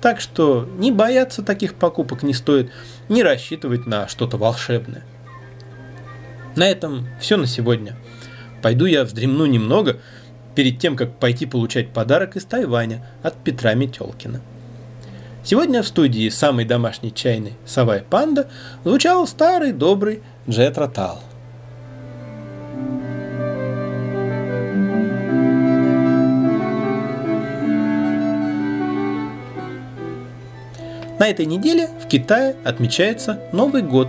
Так 0.00 0.20
что 0.20 0.68
не 0.78 0.92
бояться 0.92 1.42
таких 1.42 1.74
покупок 1.74 2.22
не 2.22 2.34
стоит, 2.34 2.70
не 3.08 3.22
рассчитывать 3.22 3.86
на 3.86 4.06
что-то 4.08 4.36
волшебное. 4.36 5.02
На 6.56 6.68
этом 6.68 7.08
все 7.20 7.36
на 7.36 7.46
сегодня. 7.46 7.96
Пойду 8.62 8.86
я 8.86 9.04
вздремну 9.04 9.46
немного, 9.46 9.98
перед 10.54 10.80
тем, 10.80 10.96
как 10.96 11.18
пойти 11.18 11.46
получать 11.46 11.90
подарок 11.90 12.34
из 12.34 12.44
Тайваня 12.44 13.06
от 13.22 13.36
Петра 13.36 13.74
Метелкина. 13.74 14.40
Сегодня 15.44 15.82
в 15.82 15.86
студии 15.86 16.28
самый 16.30 16.64
домашний 16.64 17.14
чайный 17.14 17.54
«Сова 17.64 17.98
и 17.98 18.02
панда» 18.02 18.50
звучал 18.84 19.26
старый 19.28 19.72
добрый 19.72 20.20
Джет 20.48 20.76
Ротал. 20.76 21.22
На 31.18 31.28
этой 31.28 31.46
неделе 31.46 31.88
в 32.02 32.06
Китае 32.06 32.54
отмечается 32.64 33.40
Новый 33.52 33.82
год. 33.82 34.08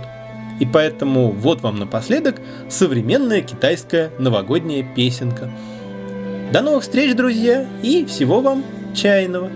И 0.60 0.66
поэтому 0.66 1.30
вот 1.30 1.62
вам 1.62 1.78
напоследок 1.78 2.36
современная 2.68 3.40
китайская 3.40 4.10
новогодняя 4.18 4.84
песенка. 4.94 5.50
До 6.52 6.60
новых 6.62 6.82
встреч, 6.82 7.14
друзья, 7.14 7.66
и 7.82 8.04
всего 8.04 8.40
вам 8.40 8.64
чайного! 8.94 9.50